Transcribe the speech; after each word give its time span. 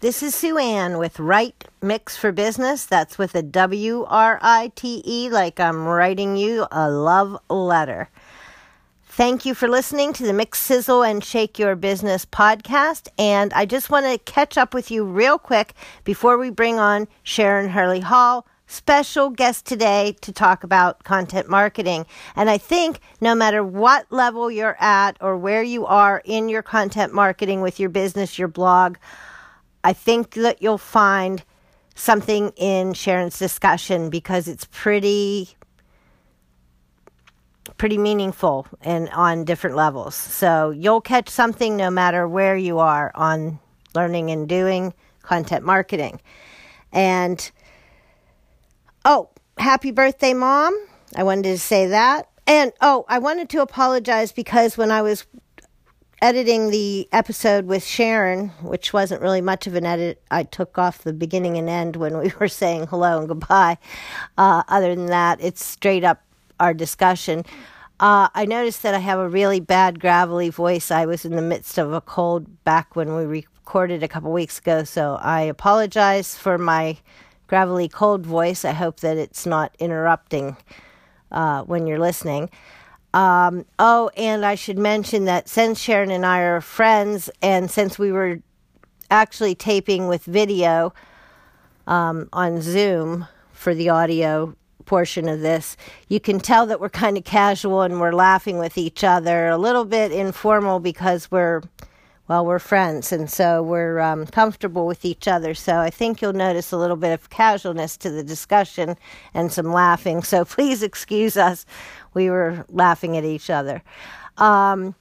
This 0.00 0.22
is 0.22 0.32
Sue 0.32 0.58
Ann 0.58 0.98
with 0.98 1.18
Write 1.18 1.64
Mix 1.82 2.16
for 2.16 2.30
Business. 2.30 2.86
That's 2.86 3.18
with 3.18 3.34
a 3.34 3.42
W 3.42 4.04
R 4.08 4.38
I 4.40 4.70
T 4.76 5.02
E, 5.04 5.28
like 5.28 5.58
I'm 5.58 5.86
writing 5.86 6.36
you 6.36 6.68
a 6.70 6.88
love 6.88 7.36
letter. 7.50 8.08
Thank 9.02 9.44
you 9.44 9.56
for 9.56 9.66
listening 9.66 10.12
to 10.12 10.22
the 10.24 10.32
Mix 10.32 10.60
Sizzle 10.60 11.02
and 11.02 11.24
Shake 11.24 11.58
Your 11.58 11.74
Business 11.74 12.24
podcast. 12.24 13.08
And 13.18 13.52
I 13.54 13.66
just 13.66 13.90
want 13.90 14.06
to 14.06 14.18
catch 14.18 14.56
up 14.56 14.72
with 14.72 14.88
you 14.92 15.02
real 15.02 15.36
quick 15.36 15.74
before 16.04 16.38
we 16.38 16.50
bring 16.50 16.78
on 16.78 17.08
Sharon 17.24 17.70
Hurley 17.70 17.98
Hall, 17.98 18.46
special 18.68 19.30
guest 19.30 19.66
today 19.66 20.14
to 20.20 20.32
talk 20.32 20.62
about 20.62 21.02
content 21.02 21.48
marketing. 21.48 22.06
And 22.36 22.48
I 22.48 22.58
think 22.58 23.00
no 23.20 23.34
matter 23.34 23.64
what 23.64 24.06
level 24.12 24.48
you're 24.48 24.76
at 24.78 25.16
or 25.20 25.36
where 25.36 25.64
you 25.64 25.86
are 25.86 26.22
in 26.24 26.48
your 26.48 26.62
content 26.62 27.12
marketing 27.12 27.62
with 27.62 27.80
your 27.80 27.90
business, 27.90 28.38
your 28.38 28.46
blog, 28.46 28.96
I 29.84 29.92
think 29.92 30.34
that 30.34 30.62
you'll 30.62 30.78
find 30.78 31.42
something 31.94 32.52
in 32.56 32.94
Sharon's 32.94 33.38
discussion 33.38 34.10
because 34.10 34.48
it's 34.48 34.66
pretty 34.70 35.50
pretty 37.76 37.98
meaningful 37.98 38.66
and 38.80 39.08
on 39.10 39.44
different 39.44 39.76
levels. 39.76 40.14
So 40.14 40.70
you'll 40.70 41.00
catch 41.00 41.28
something 41.28 41.76
no 41.76 41.90
matter 41.90 42.26
where 42.26 42.56
you 42.56 42.78
are 42.78 43.12
on 43.14 43.60
learning 43.94 44.30
and 44.30 44.48
doing 44.48 44.94
content 45.22 45.64
marketing. 45.64 46.20
And 46.92 47.50
oh, 49.04 49.30
happy 49.58 49.90
birthday, 49.90 50.34
mom. 50.34 50.76
I 51.14 51.22
wanted 51.22 51.44
to 51.44 51.58
say 51.58 51.86
that. 51.88 52.28
And 52.46 52.72
oh, 52.80 53.04
I 53.08 53.18
wanted 53.18 53.48
to 53.50 53.62
apologize 53.62 54.32
because 54.32 54.78
when 54.78 54.90
I 54.90 55.02
was 55.02 55.26
editing 56.20 56.70
the 56.70 57.08
episode 57.12 57.66
with 57.66 57.84
Sharon, 57.84 58.48
which 58.62 58.92
wasn't 58.92 59.22
really 59.22 59.40
much 59.40 59.66
of 59.66 59.74
an 59.74 59.86
edit, 59.86 60.20
I 60.30 60.42
took 60.42 60.78
off 60.78 60.98
the 60.98 61.12
beginning 61.12 61.56
and 61.56 61.68
end 61.68 61.96
when 61.96 62.18
we 62.18 62.32
were 62.40 62.48
saying 62.48 62.88
hello 62.88 63.18
and 63.18 63.28
goodbye. 63.28 63.78
Uh, 64.36 64.62
other 64.68 64.94
than 64.94 65.06
that, 65.06 65.40
it's 65.40 65.64
straight 65.64 66.04
up 66.04 66.22
our 66.58 66.74
discussion. 66.74 67.44
Uh, 68.00 68.28
I 68.34 68.44
noticed 68.44 68.82
that 68.82 68.94
I 68.94 68.98
have 68.98 69.18
a 69.18 69.28
really 69.28 69.60
bad 69.60 70.00
gravelly 70.00 70.50
voice. 70.50 70.90
I 70.90 71.06
was 71.06 71.24
in 71.24 71.36
the 71.36 71.42
midst 71.42 71.78
of 71.78 71.92
a 71.92 72.00
cold 72.00 72.64
back 72.64 72.94
when 72.94 73.16
we 73.16 73.24
recorded 73.24 74.02
a 74.02 74.08
couple 74.08 74.32
weeks 74.32 74.58
ago, 74.58 74.84
so 74.84 75.18
I 75.20 75.42
apologize 75.42 76.36
for 76.36 76.58
my 76.58 76.98
gravelly 77.48 77.88
cold 77.88 78.24
voice. 78.24 78.64
I 78.64 78.72
hope 78.72 79.00
that 79.00 79.16
it's 79.16 79.46
not 79.46 79.74
interrupting 79.78 80.56
uh, 81.32 81.62
when 81.64 81.86
you're 81.86 81.98
listening. 81.98 82.50
Um, 83.14 83.64
oh, 83.78 84.10
and 84.16 84.44
I 84.44 84.54
should 84.54 84.78
mention 84.78 85.24
that 85.24 85.48
since 85.48 85.80
Sharon 85.80 86.10
and 86.10 86.26
I 86.26 86.40
are 86.40 86.60
friends, 86.60 87.30
and 87.40 87.70
since 87.70 87.98
we 87.98 88.12
were 88.12 88.40
actually 89.10 89.54
taping 89.54 90.08
with 90.08 90.24
video 90.24 90.92
um, 91.86 92.28
on 92.32 92.60
Zoom 92.60 93.26
for 93.52 93.74
the 93.74 93.88
audio 93.88 94.54
portion 94.84 95.28
of 95.28 95.40
this, 95.40 95.76
you 96.08 96.20
can 96.20 96.40
tell 96.40 96.66
that 96.66 96.80
we're 96.80 96.88
kind 96.88 97.16
of 97.16 97.24
casual 97.24 97.82
and 97.82 98.00
we're 98.00 98.12
laughing 98.12 98.58
with 98.58 98.76
each 98.76 99.04
other, 99.04 99.48
a 99.48 99.58
little 99.58 99.84
bit 99.84 100.12
informal 100.12 100.80
because 100.80 101.30
we're, 101.30 101.62
well, 102.26 102.44
we're 102.44 102.58
friends 102.58 103.12
and 103.12 103.30
so 103.30 103.62
we're 103.62 104.00
um, 104.00 104.26
comfortable 104.26 104.86
with 104.86 105.04
each 105.04 105.28
other. 105.28 105.54
So 105.54 105.78
I 105.78 105.90
think 105.90 106.20
you'll 106.20 106.32
notice 106.32 106.72
a 106.72 106.78
little 106.78 106.96
bit 106.96 107.12
of 107.12 107.30
casualness 107.30 107.96
to 107.98 108.10
the 108.10 108.22
discussion 108.22 108.96
and 109.34 109.52
some 109.52 109.72
laughing. 109.72 110.22
So 110.22 110.44
please 110.46 110.82
excuse 110.82 111.36
us. 111.36 111.64
We 112.14 112.30
were 112.30 112.64
laughing 112.68 113.16
at 113.16 113.24
each 113.24 113.50
other. 113.50 113.82
Um, 114.36 114.94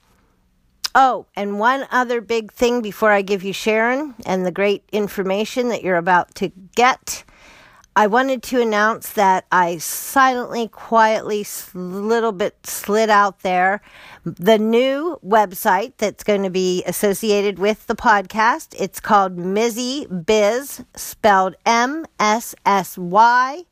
Oh, 1.00 1.28
and 1.36 1.60
one 1.60 1.86
other 1.92 2.22
big 2.22 2.52
thing 2.52 2.82
before 2.82 3.12
I 3.12 3.22
give 3.22 3.44
you 3.44 3.54
Sharon 3.54 4.16
and 4.26 4.44
the 4.44 4.52
great 4.52 4.84
information 4.92 5.70
that 5.70 5.84
you're 5.84 5.96
about 5.96 6.34
to 6.36 6.52
get. 6.76 7.24
I 7.96 8.08
wanted 8.08 8.42
to 8.44 8.62
announce 8.62 9.10
that 9.14 9.46
I 9.52 9.78
silently, 9.78 10.68
quietly, 10.68 11.46
little 11.76 12.32
bit 12.32 12.56
slid 12.66 13.12
out 13.12 13.42
there 13.42 13.82
the 14.24 14.58
new 14.58 15.20
website 15.24 15.94
that's 15.98 16.24
going 16.24 16.42
to 16.42 16.50
be 16.50 16.84
associated 16.86 17.60
with 17.60 17.86
the 17.86 17.96
podcast. 17.96 18.76
It's 18.80 19.00
called 19.00 19.38
Missy 19.38 20.08
Biz, 20.08 20.84
spelled 20.96 21.56
M 21.64 22.08
S 22.20 22.56
S 22.66 22.98
Y 22.98 23.66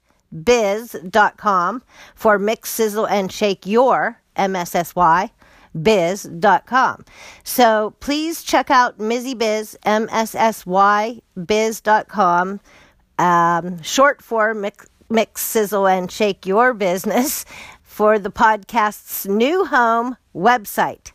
biz.com 0.43 1.83
for 2.15 2.39
mix, 2.39 2.69
sizzle, 2.69 3.07
and 3.07 3.31
shake 3.31 3.65
your 3.65 4.21
MSSY 4.37 5.29
biz.com. 5.81 7.03
So 7.43 7.93
please 7.99 8.43
check 8.43 8.71
out 8.71 8.97
Mizzy 8.97 9.37
Biz, 9.37 9.77
M-S-S-Y 9.83 11.21
biz.com 11.45 12.59
um, 13.17 13.81
short 13.81 14.21
for 14.21 14.53
mix, 14.53 14.87
mix, 15.09 15.41
sizzle, 15.41 15.87
and 15.87 16.11
shake 16.11 16.45
your 16.45 16.73
business 16.73 17.45
for 17.81 18.19
the 18.19 18.31
podcast's 18.31 19.25
new 19.25 19.65
home 19.65 20.17
website. 20.35 21.11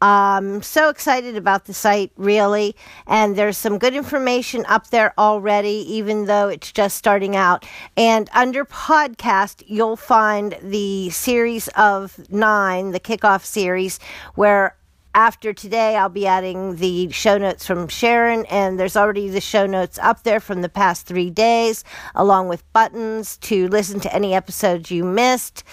I'm 0.00 0.62
so 0.62 0.88
excited 0.88 1.36
about 1.36 1.66
the 1.66 1.74
site, 1.74 2.12
really. 2.16 2.74
And 3.06 3.36
there's 3.36 3.58
some 3.58 3.78
good 3.78 3.94
information 3.94 4.64
up 4.66 4.88
there 4.88 5.12
already, 5.18 5.84
even 5.94 6.24
though 6.24 6.48
it's 6.48 6.72
just 6.72 6.96
starting 6.96 7.36
out. 7.36 7.66
And 7.96 8.30
under 8.32 8.64
podcast, 8.64 9.62
you'll 9.66 9.96
find 9.96 10.56
the 10.62 11.10
series 11.10 11.68
of 11.68 12.18
nine, 12.30 12.92
the 12.92 13.00
kickoff 13.00 13.44
series, 13.44 13.98
where 14.34 14.76
after 15.14 15.52
today, 15.52 15.96
I'll 15.96 16.08
be 16.08 16.26
adding 16.26 16.76
the 16.76 17.10
show 17.10 17.36
notes 17.36 17.66
from 17.66 17.88
Sharon, 17.88 18.46
and 18.46 18.78
there's 18.78 18.96
already 18.96 19.28
the 19.28 19.40
show 19.40 19.66
notes 19.66 19.98
up 19.98 20.22
there 20.22 20.38
from 20.38 20.62
the 20.62 20.68
past 20.68 21.04
three 21.04 21.30
days, 21.30 21.82
along 22.14 22.46
with 22.48 22.72
buttons 22.72 23.36
to 23.38 23.66
listen 23.68 23.98
to 24.00 24.14
any 24.14 24.34
episodes 24.34 24.90
you 24.90 25.02
missed. 25.02 25.64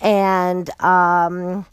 And 0.00 0.70
um, 0.80 1.66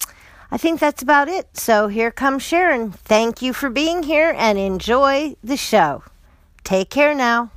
I 0.54 0.58
think 0.58 0.80
that's 0.80 1.02
about 1.02 1.30
it. 1.30 1.58
So 1.58 1.88
here 1.88 2.12
comes 2.12 2.44
Sharon. 2.44 2.92
Thank 2.92 3.42
you 3.42 3.54
for 3.54 3.72
being 3.72 4.04
here 4.04 4.36
and 4.38 4.60
enjoy 4.60 5.36
the 5.44 5.58
show. 5.58 6.04
Take 6.64 6.92
care 6.92 7.16
now. 7.16 7.50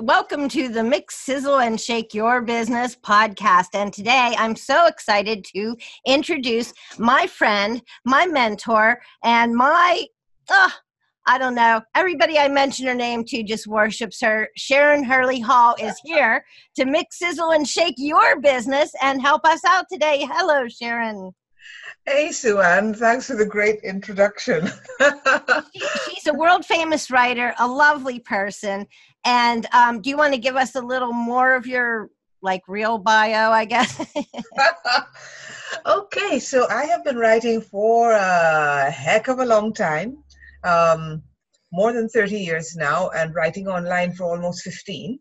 Welcome 0.00 0.48
to 0.48 0.68
the 0.68 0.82
Mix 0.82 1.14
Sizzle 1.14 1.60
and 1.60 1.80
Shake 1.80 2.12
Your 2.12 2.42
Business 2.42 2.96
podcast. 2.96 3.68
And 3.74 3.92
today 3.92 4.34
I'm 4.36 4.56
so 4.56 4.86
excited 4.86 5.44
to 5.54 5.76
introduce 6.04 6.72
my 6.98 7.28
friend, 7.28 7.80
my 8.04 8.26
mentor, 8.26 9.00
and 9.22 9.54
my, 9.54 10.04
uh, 10.48 10.70
I 11.28 11.38
don't 11.38 11.54
know, 11.54 11.80
everybody 11.94 12.40
I 12.40 12.48
mention 12.48 12.88
her 12.88 12.94
name 12.94 13.22
to 13.26 13.44
just 13.44 13.68
worships 13.68 14.20
her. 14.20 14.48
Sharon 14.56 15.04
Hurley 15.04 15.38
Hall 15.38 15.76
is 15.80 15.94
here 16.04 16.44
to 16.74 16.84
mix, 16.84 17.20
sizzle, 17.20 17.52
and 17.52 17.64
shake 17.64 17.94
your 17.98 18.40
business 18.40 18.90
and 19.00 19.22
help 19.22 19.44
us 19.44 19.60
out 19.64 19.84
today. 19.88 20.26
Hello, 20.28 20.66
Sharon. 20.66 21.30
Hey, 22.06 22.32
Sue 22.32 22.60
Ann. 22.60 22.94
Thanks 22.94 23.26
for 23.26 23.36
the 23.36 23.44
great 23.44 23.80
introduction. 23.84 24.70
she, 25.74 25.82
she's 26.14 26.26
a 26.26 26.32
world 26.32 26.64
famous 26.64 27.10
writer, 27.10 27.54
a 27.58 27.66
lovely 27.68 28.18
person, 28.18 28.86
and 29.28 29.66
um, 29.74 30.00
do 30.00 30.08
you 30.08 30.16
want 30.16 30.32
to 30.32 30.40
give 30.40 30.56
us 30.56 30.74
a 30.74 30.80
little 30.80 31.12
more 31.12 31.54
of 31.54 31.66
your 31.66 32.08
like 32.40 32.62
real 32.66 32.96
bio, 32.96 33.50
I 33.50 33.66
guess? 33.66 33.92
okay, 35.86 36.38
so 36.38 36.66
I 36.70 36.86
have 36.86 37.04
been 37.04 37.18
writing 37.18 37.60
for 37.60 38.12
a 38.12 38.90
heck 38.90 39.28
of 39.28 39.40
a 39.40 39.44
long 39.44 39.74
time, 39.74 40.24
um, 40.64 41.22
more 41.72 41.92
than 41.92 42.08
30 42.08 42.38
years 42.38 42.74
now, 42.74 43.10
and 43.10 43.34
writing 43.34 43.68
online 43.68 44.14
for 44.14 44.24
almost 44.24 44.62
15. 44.62 45.18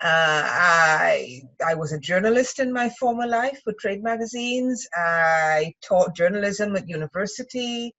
Uh, 0.00 0.42
I 0.44 1.40
I 1.64 1.74
was 1.74 1.92
a 1.92 1.98
journalist 1.98 2.58
in 2.58 2.72
my 2.72 2.88
former 3.00 3.26
life 3.26 3.60
for 3.62 3.72
trade 3.74 4.02
magazines. 4.02 4.84
I 4.96 5.74
taught 5.80 6.16
journalism 6.16 6.74
at 6.74 6.88
university. 6.88 7.94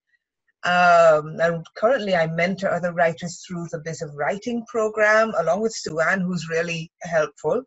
Um, 0.65 1.39
and 1.39 1.65
currently, 1.77 2.15
I 2.15 2.27
mentor 2.27 2.69
other 2.69 2.93
writers 2.93 3.43
through 3.47 3.67
the 3.71 3.79
Biz 3.79 4.01
of 4.01 4.15
Writing 4.15 4.65
program, 4.67 5.31
along 5.39 5.61
with 5.61 5.73
Sue 5.73 5.99
Ann, 5.99 6.19
who's 6.19 6.49
really 6.49 6.91
helpful. 7.01 7.63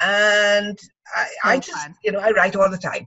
And 0.00 0.78
I, 1.14 1.26
I 1.44 1.58
just, 1.58 1.88
you 2.02 2.12
know, 2.12 2.20
I 2.20 2.30
write 2.30 2.56
all 2.56 2.70
the 2.70 2.78
time. 2.78 3.06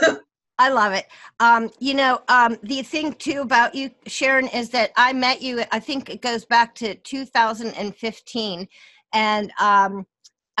I 0.58 0.68
love 0.68 0.92
it. 0.92 1.06
Um, 1.40 1.70
you 1.78 1.94
know, 1.94 2.20
um, 2.28 2.58
the 2.62 2.82
thing 2.82 3.14
too 3.14 3.40
about 3.40 3.74
you, 3.74 3.90
Sharon, 4.06 4.46
is 4.48 4.68
that 4.70 4.92
I 4.94 5.14
met 5.14 5.40
you. 5.40 5.64
I 5.72 5.80
think 5.80 6.10
it 6.10 6.20
goes 6.20 6.44
back 6.44 6.74
to 6.76 6.94
2015, 6.94 8.68
and 9.14 9.52
um, 9.58 10.06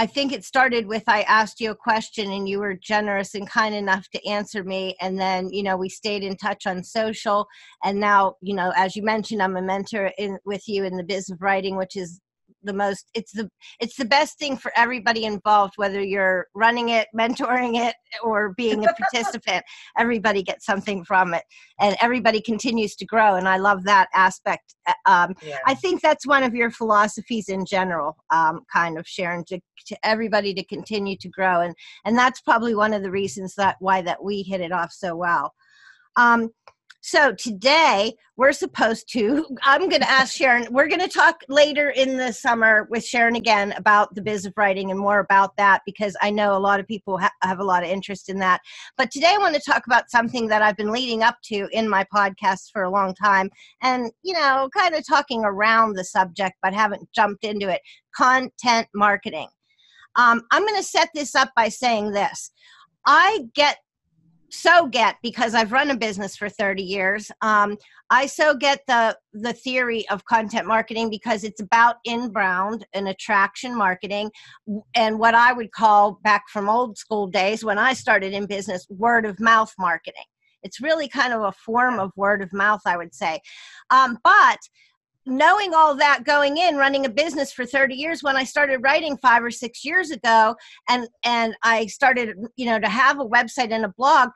I 0.00 0.06
think 0.06 0.32
it 0.32 0.46
started 0.46 0.86
with 0.86 1.02
I 1.08 1.20
asked 1.24 1.60
you 1.60 1.72
a 1.72 1.76
question 1.76 2.32
and 2.32 2.48
you 2.48 2.58
were 2.58 2.72
generous 2.72 3.34
and 3.34 3.46
kind 3.46 3.74
enough 3.74 4.08
to 4.14 4.26
answer 4.26 4.64
me. 4.64 4.96
And 4.98 5.20
then, 5.20 5.50
you 5.52 5.62
know, 5.62 5.76
we 5.76 5.90
stayed 5.90 6.22
in 6.22 6.38
touch 6.38 6.66
on 6.66 6.82
social. 6.82 7.46
And 7.84 8.00
now, 8.00 8.36
you 8.40 8.54
know, 8.54 8.72
as 8.76 8.96
you 8.96 9.02
mentioned, 9.02 9.42
I'm 9.42 9.58
a 9.58 9.62
mentor 9.62 10.10
in 10.16 10.38
with 10.46 10.66
you 10.66 10.84
in 10.84 10.96
the 10.96 11.04
biz 11.04 11.28
of 11.28 11.42
writing, 11.42 11.76
which 11.76 11.96
is 11.96 12.18
the 12.62 12.72
most 12.72 13.10
it's 13.14 13.32
the 13.32 13.50
it's 13.80 13.96
the 13.96 14.04
best 14.04 14.38
thing 14.38 14.56
for 14.56 14.72
everybody 14.76 15.24
involved 15.24 15.74
whether 15.76 16.02
you're 16.02 16.46
running 16.54 16.90
it 16.90 17.08
mentoring 17.18 17.76
it 17.76 17.94
or 18.22 18.54
being 18.54 18.84
a 18.84 18.92
participant 18.94 19.64
everybody 19.98 20.42
gets 20.42 20.66
something 20.66 21.04
from 21.04 21.34
it 21.34 21.44
and 21.80 21.96
everybody 22.00 22.40
continues 22.40 22.94
to 22.94 23.04
grow 23.06 23.36
and 23.36 23.48
i 23.48 23.56
love 23.56 23.84
that 23.84 24.08
aspect 24.14 24.74
uh, 24.86 24.92
um, 25.06 25.34
yeah. 25.42 25.58
i 25.66 25.74
think 25.74 26.00
that's 26.00 26.26
one 26.26 26.42
of 26.42 26.54
your 26.54 26.70
philosophies 26.70 27.48
in 27.48 27.64
general 27.64 28.16
um, 28.30 28.60
kind 28.72 28.98
of 28.98 29.06
sharon 29.06 29.44
to, 29.44 29.58
to 29.86 29.96
everybody 30.02 30.54
to 30.54 30.64
continue 30.64 31.16
to 31.16 31.28
grow 31.28 31.60
and 31.60 31.74
and 32.04 32.16
that's 32.16 32.40
probably 32.40 32.74
one 32.74 32.92
of 32.92 33.02
the 33.02 33.10
reasons 33.10 33.54
that 33.54 33.76
why 33.80 34.02
that 34.02 34.22
we 34.22 34.42
hit 34.42 34.60
it 34.60 34.72
off 34.72 34.92
so 34.92 35.16
well 35.16 35.52
um, 36.16 36.50
so 37.02 37.32
today 37.32 38.14
we're 38.36 38.52
supposed 38.52 39.10
to, 39.12 39.46
I'm 39.62 39.88
going 39.88 40.02
to 40.02 40.10
ask 40.10 40.34
Sharon, 40.34 40.66
we're 40.70 40.88
going 40.88 41.00
to 41.00 41.08
talk 41.08 41.42
later 41.48 41.90
in 41.90 42.16
the 42.16 42.32
summer 42.32 42.86
with 42.90 43.04
Sharon 43.04 43.36
again 43.36 43.72
about 43.76 44.14
the 44.14 44.22
biz 44.22 44.44
of 44.44 44.52
writing 44.56 44.90
and 44.90 45.00
more 45.00 45.18
about 45.18 45.56
that 45.56 45.80
because 45.86 46.16
I 46.20 46.30
know 46.30 46.56
a 46.56 46.58
lot 46.58 46.78
of 46.78 46.86
people 46.86 47.18
ha- 47.18 47.32
have 47.42 47.58
a 47.58 47.64
lot 47.64 47.82
of 47.82 47.88
interest 47.88 48.28
in 48.28 48.38
that. 48.40 48.60
But 48.98 49.10
today 49.10 49.32
I 49.34 49.38
want 49.38 49.54
to 49.54 49.62
talk 49.62 49.86
about 49.86 50.10
something 50.10 50.46
that 50.48 50.62
I've 50.62 50.76
been 50.76 50.92
leading 50.92 51.22
up 51.22 51.36
to 51.44 51.68
in 51.72 51.88
my 51.88 52.04
podcast 52.14 52.70
for 52.72 52.82
a 52.82 52.90
long 52.90 53.14
time 53.14 53.50
and, 53.82 54.10
you 54.22 54.34
know, 54.34 54.68
kind 54.76 54.94
of 54.94 55.06
talking 55.06 55.42
around 55.44 55.94
the 55.94 56.04
subject 56.04 56.56
but 56.62 56.74
haven't 56.74 57.10
jumped 57.12 57.44
into 57.44 57.68
it 57.68 57.80
content 58.14 58.88
marketing. 58.94 59.48
Um, 60.16 60.42
I'm 60.50 60.66
going 60.66 60.76
to 60.76 60.82
set 60.82 61.08
this 61.14 61.34
up 61.34 61.50
by 61.56 61.68
saying 61.68 62.12
this. 62.12 62.50
I 63.06 63.46
get 63.54 63.78
so 64.50 64.86
get 64.86 65.16
because 65.22 65.54
I've 65.54 65.72
run 65.72 65.90
a 65.90 65.96
business 65.96 66.36
for 66.36 66.48
30 66.48 66.82
years. 66.82 67.30
Um, 67.40 67.76
I 68.10 68.26
so 68.26 68.54
get 68.54 68.80
the 68.88 69.16
the 69.32 69.52
theory 69.52 70.08
of 70.08 70.24
content 70.24 70.66
marketing 70.66 71.10
because 71.10 71.44
it's 71.44 71.60
about 71.60 71.96
inbound 72.04 72.84
and 72.92 73.08
attraction 73.08 73.76
marketing, 73.76 74.30
and 74.94 75.18
what 75.18 75.34
I 75.34 75.52
would 75.52 75.70
call 75.70 76.18
back 76.24 76.48
from 76.48 76.68
old 76.68 76.98
school 76.98 77.28
days 77.28 77.64
when 77.64 77.78
I 77.78 77.92
started 77.92 78.32
in 78.32 78.46
business, 78.46 78.86
word 78.90 79.24
of 79.24 79.38
mouth 79.38 79.72
marketing. 79.78 80.24
It's 80.62 80.80
really 80.80 81.08
kind 81.08 81.32
of 81.32 81.42
a 81.42 81.52
form 81.52 81.98
of 81.98 82.10
word 82.16 82.42
of 82.42 82.52
mouth, 82.52 82.82
I 82.84 82.96
would 82.96 83.14
say. 83.14 83.40
Um, 83.90 84.18
but 84.22 84.58
knowing 85.26 85.74
all 85.74 85.94
that 85.94 86.24
going 86.24 86.56
in 86.56 86.76
running 86.76 87.06
a 87.06 87.10
business 87.10 87.52
for 87.52 87.66
30 87.66 87.94
years 87.94 88.22
when 88.22 88.36
i 88.36 88.44
started 88.44 88.78
writing 88.82 89.16
five 89.18 89.42
or 89.42 89.50
six 89.50 89.84
years 89.84 90.10
ago 90.10 90.54
and 90.88 91.08
and 91.24 91.54
i 91.62 91.86
started 91.86 92.36
you 92.56 92.66
know 92.66 92.78
to 92.78 92.88
have 92.88 93.20
a 93.20 93.24
website 93.24 93.70
and 93.70 93.84
a 93.84 93.94
blog 93.96 94.30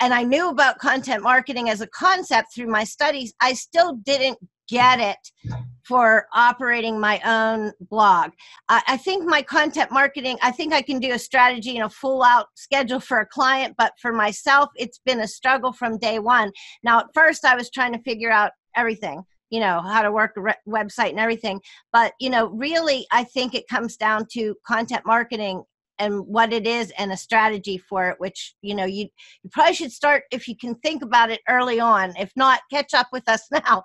and 0.00 0.12
i 0.12 0.22
knew 0.22 0.48
about 0.50 0.78
content 0.78 1.22
marketing 1.22 1.70
as 1.70 1.80
a 1.80 1.86
concept 1.88 2.54
through 2.54 2.68
my 2.68 2.84
studies 2.84 3.32
i 3.40 3.52
still 3.52 3.94
didn't 4.04 4.38
get 4.68 5.00
it 5.00 5.52
for 5.84 6.26
operating 6.34 6.98
my 6.98 7.20
own 7.24 7.72
blog. 7.90 8.32
I, 8.68 8.82
I, 8.88 8.96
think 8.96 9.24
my 9.24 9.40
content 9.40 9.92
marketing, 9.92 10.36
I 10.42 10.50
think 10.50 10.72
I 10.72 10.82
can 10.82 10.98
do 10.98 11.12
a 11.12 11.18
strategy 11.18 11.76
and 11.76 11.86
a 11.86 11.88
full 11.88 12.24
out 12.24 12.48
schedule 12.56 12.98
for 12.98 13.20
a 13.20 13.26
client, 13.26 13.76
but 13.78 13.92
for 14.02 14.12
myself, 14.12 14.70
it's 14.74 14.98
been 15.06 15.20
a 15.20 15.28
struggle 15.28 15.72
from 15.72 15.98
day 15.98 16.18
one. 16.18 16.50
Now, 16.82 16.98
at 16.98 17.06
first, 17.14 17.44
I 17.44 17.54
was 17.54 17.70
trying 17.70 17.92
to 17.92 18.00
figure 18.00 18.32
out 18.32 18.50
everything 18.74 19.22
you 19.50 19.60
know 19.60 19.80
how 19.80 20.02
to 20.02 20.12
work 20.12 20.32
a 20.36 20.40
re- 20.40 20.54
website 20.68 21.10
and 21.10 21.20
everything. 21.20 21.60
But 21.92 22.12
you 22.20 22.30
know 22.30 22.46
really 22.48 23.06
i 23.12 23.24
think 23.24 23.54
it 23.54 23.68
comes 23.68 23.96
down 23.96 24.26
to 24.32 24.54
content 24.66 25.04
marketing 25.04 25.62
and 25.98 26.20
what 26.26 26.52
it 26.52 26.66
is 26.66 26.92
and 26.98 27.12
a 27.12 27.16
strategy 27.16 27.78
for 27.78 28.10
it 28.10 28.20
which 28.20 28.54
you 28.60 28.74
know 28.74 28.84
you, 28.84 29.06
you 29.42 29.50
probably 29.50 29.74
should 29.74 29.92
start 29.92 30.24
if 30.30 30.46
you 30.46 30.56
can 30.56 30.74
think 30.76 31.02
about 31.02 31.30
it 31.30 31.40
early 31.48 31.80
on. 31.80 32.14
If 32.16 32.32
not 32.36 32.60
catch 32.70 32.94
up 32.94 33.08
with 33.12 33.28
us 33.28 33.48
now. 33.50 33.82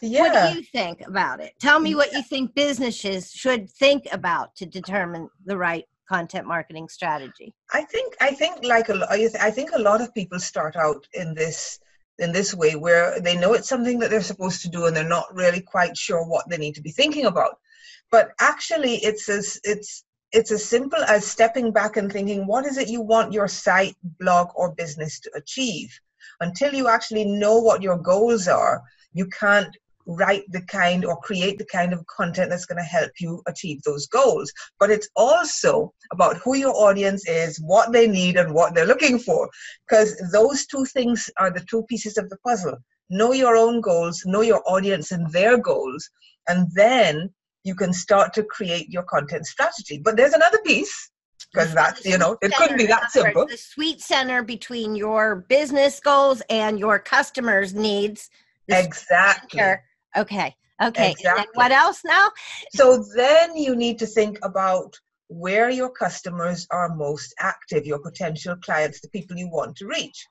Yeah. 0.00 0.20
what 0.22 0.52
do 0.52 0.58
you 0.58 0.64
think 0.64 1.00
about 1.06 1.40
it? 1.40 1.54
Tell 1.60 1.80
me 1.80 1.92
mm. 1.92 1.96
what 1.96 2.12
you 2.12 2.22
think 2.22 2.54
businesses 2.54 3.32
should 3.32 3.68
think 3.68 4.06
about 4.12 4.54
to 4.56 4.66
determine 4.66 5.28
the 5.44 5.56
right 5.56 5.84
content 6.08 6.46
marketing 6.46 6.88
strategy. 6.88 7.52
I 7.72 7.82
think 7.82 8.14
i 8.20 8.30
think 8.30 8.64
like 8.64 8.88
a, 8.88 9.06
i 9.10 9.50
think 9.50 9.70
a 9.72 9.78
lot 9.78 10.00
of 10.00 10.14
people 10.14 10.38
start 10.38 10.76
out 10.76 11.06
in 11.12 11.34
this 11.34 11.80
in 12.18 12.32
this 12.32 12.54
way 12.54 12.74
where 12.74 13.20
they 13.20 13.36
know 13.36 13.52
it's 13.54 13.68
something 13.68 13.98
that 13.98 14.10
they're 14.10 14.22
supposed 14.22 14.62
to 14.62 14.68
do 14.68 14.86
and 14.86 14.96
they're 14.96 15.08
not 15.08 15.34
really 15.34 15.60
quite 15.60 15.96
sure 15.96 16.24
what 16.24 16.48
they 16.48 16.56
need 16.56 16.74
to 16.74 16.82
be 16.82 16.90
thinking 16.90 17.26
about. 17.26 17.58
But 18.10 18.32
actually 18.40 18.94
it's 18.96 19.28
as 19.28 19.60
it's 19.64 20.04
it's 20.32 20.50
as 20.50 20.64
simple 20.64 21.02
as 21.04 21.26
stepping 21.26 21.72
back 21.72 21.96
and 21.96 22.12
thinking 22.12 22.46
what 22.46 22.66
is 22.66 22.76
it 22.76 22.88
you 22.88 23.00
want 23.00 23.32
your 23.32 23.48
site 23.48 23.96
blog 24.18 24.48
or 24.54 24.74
business 24.74 25.20
to 25.20 25.30
achieve? 25.34 25.98
Until 26.40 26.74
you 26.74 26.88
actually 26.88 27.24
know 27.24 27.58
what 27.58 27.82
your 27.82 27.98
goals 27.98 28.48
are 28.48 28.82
you 29.12 29.26
can't 29.26 29.76
write 30.08 30.42
the 30.50 30.62
kind 30.62 31.04
or 31.04 31.20
create 31.20 31.58
the 31.58 31.66
kind 31.66 31.92
of 31.92 32.04
content 32.06 32.50
that's 32.50 32.64
going 32.64 32.82
to 32.82 32.82
help 32.82 33.12
you 33.20 33.42
achieve 33.46 33.82
those 33.82 34.06
goals. 34.06 34.50
But 34.80 34.90
it's 34.90 35.08
also 35.14 35.92
about 36.12 36.38
who 36.38 36.56
your 36.56 36.74
audience 36.74 37.28
is, 37.28 37.60
what 37.60 37.92
they 37.92 38.08
need, 38.08 38.36
and 38.36 38.54
what 38.54 38.74
they're 38.74 38.86
looking 38.86 39.18
for. 39.18 39.48
Because 39.86 40.16
those 40.32 40.66
two 40.66 40.86
things 40.86 41.30
are 41.38 41.50
the 41.50 41.64
two 41.70 41.84
pieces 41.88 42.16
of 42.16 42.28
the 42.30 42.38
puzzle. 42.38 42.78
Know 43.10 43.32
your 43.32 43.56
own 43.56 43.80
goals, 43.80 44.22
know 44.26 44.40
your 44.40 44.62
audience 44.66 45.12
and 45.12 45.30
their 45.30 45.58
goals, 45.58 46.08
and 46.48 46.68
then 46.74 47.30
you 47.64 47.74
can 47.74 47.92
start 47.92 48.32
to 48.34 48.42
create 48.42 48.88
your 48.88 49.02
content 49.04 49.46
strategy. 49.46 50.00
But 50.02 50.16
there's 50.16 50.32
another 50.32 50.58
piece 50.64 51.10
because 51.52 51.72
that's 51.72 52.04
you 52.04 52.18
know 52.18 52.36
it 52.42 52.52
couldn't 52.56 52.76
be 52.76 52.84
that 52.84 53.10
simple 53.10 53.46
the 53.46 53.56
sweet 53.56 54.00
center 54.00 54.42
between 54.42 54.96
your 54.96 55.46
business 55.48 56.00
goals 56.00 56.42
and 56.50 56.78
your 56.78 56.98
customers 56.98 57.72
needs 57.72 58.28
exactly 58.68 59.60
Okay. 60.18 60.54
Okay. 60.82 61.10
Exactly. 61.12 61.46
what 61.54 61.72
else 61.72 62.02
now? 62.04 62.28
So 62.70 63.04
then 63.16 63.56
you 63.56 63.74
need 63.74 63.98
to 63.98 64.06
think 64.06 64.38
about 64.42 64.96
where 65.28 65.70
your 65.70 65.90
customers 65.90 66.66
are 66.70 66.94
most 66.94 67.34
active, 67.38 67.84
your 67.84 67.98
potential 67.98 68.56
clients, 68.56 69.00
the 69.00 69.08
people 69.08 69.36
you 69.36 69.48
want 69.48 69.76
to 69.76 69.86
reach. 69.86 70.26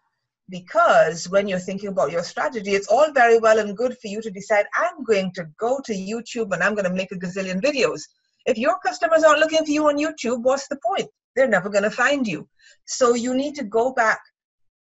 Because 0.50 1.30
when 1.30 1.48
you're 1.48 1.60
thinking 1.60 1.90
about 1.90 2.12
your 2.12 2.24
strategy, 2.24 2.72
it's 2.72 2.88
all 2.88 3.12
very 3.12 3.38
well 3.38 3.60
and 3.60 3.76
good 3.76 3.98
for 4.02 4.08
you 4.08 4.22
to 4.22 4.32
decide, 4.32 4.66
I'm 4.76 5.04
going 5.04 5.34
to 5.34 5.46
go 5.60 5.80
to 5.86 5.94
YouTube 5.94 6.54
and 6.54 6.64
I'm 6.64 6.74
going 6.74 6.86
to 6.86 6.94
make 6.94 7.12
a 7.12 7.16
gazillion 7.16 7.62
videos. 7.62 8.02
If 8.46 8.58
your 8.58 8.80
customers 8.80 9.24
aren't 9.24 9.40
looking 9.40 9.66
for 9.66 9.72
you 9.72 9.88
on 9.88 9.98
YouTube, 9.98 10.44
what's 10.44 10.70
the 10.70 10.80
point? 10.86 11.10
They're 11.36 11.50
never 11.50 11.70
going 11.70 11.84
to 11.84 11.92
find 11.92 12.26
you. 12.26 12.48
So 12.86 13.14
you 13.14 13.36
need 13.36 13.56
to 13.56 13.66
go 13.66 13.92
back 13.92 14.22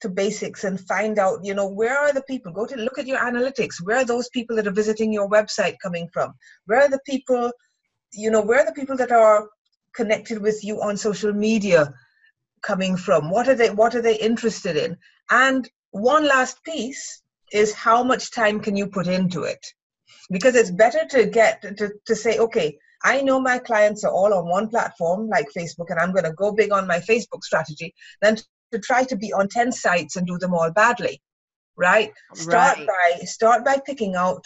to 0.01 0.09
basics 0.09 0.63
and 0.63 0.79
find 0.79 1.19
out 1.19 1.39
you 1.43 1.53
know 1.53 1.67
where 1.67 1.97
are 1.97 2.13
the 2.13 2.23
people? 2.23 2.51
Go 2.51 2.65
to 2.65 2.75
look 2.75 2.97
at 2.97 3.07
your 3.07 3.19
analytics. 3.19 3.75
Where 3.83 3.97
are 3.97 4.05
those 4.05 4.29
people 4.29 4.55
that 4.55 4.67
are 4.67 4.71
visiting 4.71 5.11
your 5.11 5.29
website 5.29 5.75
coming 5.81 6.07
from? 6.13 6.33
Where 6.65 6.81
are 6.81 6.89
the 6.89 7.01
people 7.05 7.51
you 8.13 8.31
know 8.31 8.41
where 8.41 8.59
are 8.59 8.65
the 8.65 8.79
people 8.79 8.97
that 8.97 9.11
are 9.11 9.49
connected 9.93 10.41
with 10.41 10.63
you 10.63 10.81
on 10.81 10.97
social 10.97 11.33
media 11.33 11.93
coming 12.61 12.95
from? 12.97 13.29
What 13.29 13.47
are 13.47 13.55
they 13.55 13.69
what 13.69 13.95
are 13.95 14.01
they 14.01 14.17
interested 14.17 14.75
in? 14.75 14.97
And 15.29 15.69
one 15.91 16.27
last 16.27 16.63
piece 16.63 17.21
is 17.51 17.73
how 17.73 18.03
much 18.03 18.31
time 18.31 18.59
can 18.59 18.75
you 18.75 18.87
put 18.87 19.07
into 19.07 19.43
it? 19.43 19.65
Because 20.31 20.55
it's 20.55 20.71
better 20.71 21.05
to 21.09 21.25
get 21.25 21.61
to, 21.61 21.91
to 22.05 22.15
say 22.15 22.37
okay 22.37 22.77
I 23.03 23.21
know 23.21 23.39
my 23.39 23.59
clients 23.59 24.03
are 24.03 24.11
all 24.11 24.33
on 24.33 24.49
one 24.49 24.67
platform 24.67 25.29
like 25.29 25.47
Facebook, 25.55 25.89
and 25.89 25.99
I'm 25.99 26.11
going 26.11 26.25
to 26.25 26.33
go 26.33 26.51
big 26.51 26.71
on 26.71 26.87
my 26.87 26.99
Facebook 26.99 27.43
strategy, 27.43 27.93
than 28.21 28.37
to 28.71 28.79
try 28.79 29.03
to 29.03 29.15
be 29.15 29.33
on 29.33 29.47
10 29.47 29.71
sites 29.71 30.15
and 30.15 30.27
do 30.27 30.37
them 30.37 30.53
all 30.53 30.71
badly 30.71 31.21
right? 31.79 32.11
Start 32.35 32.77
right. 32.77 32.87
by 32.87 33.25
start 33.25 33.65
by 33.65 33.79
picking 33.83 34.15
out 34.15 34.45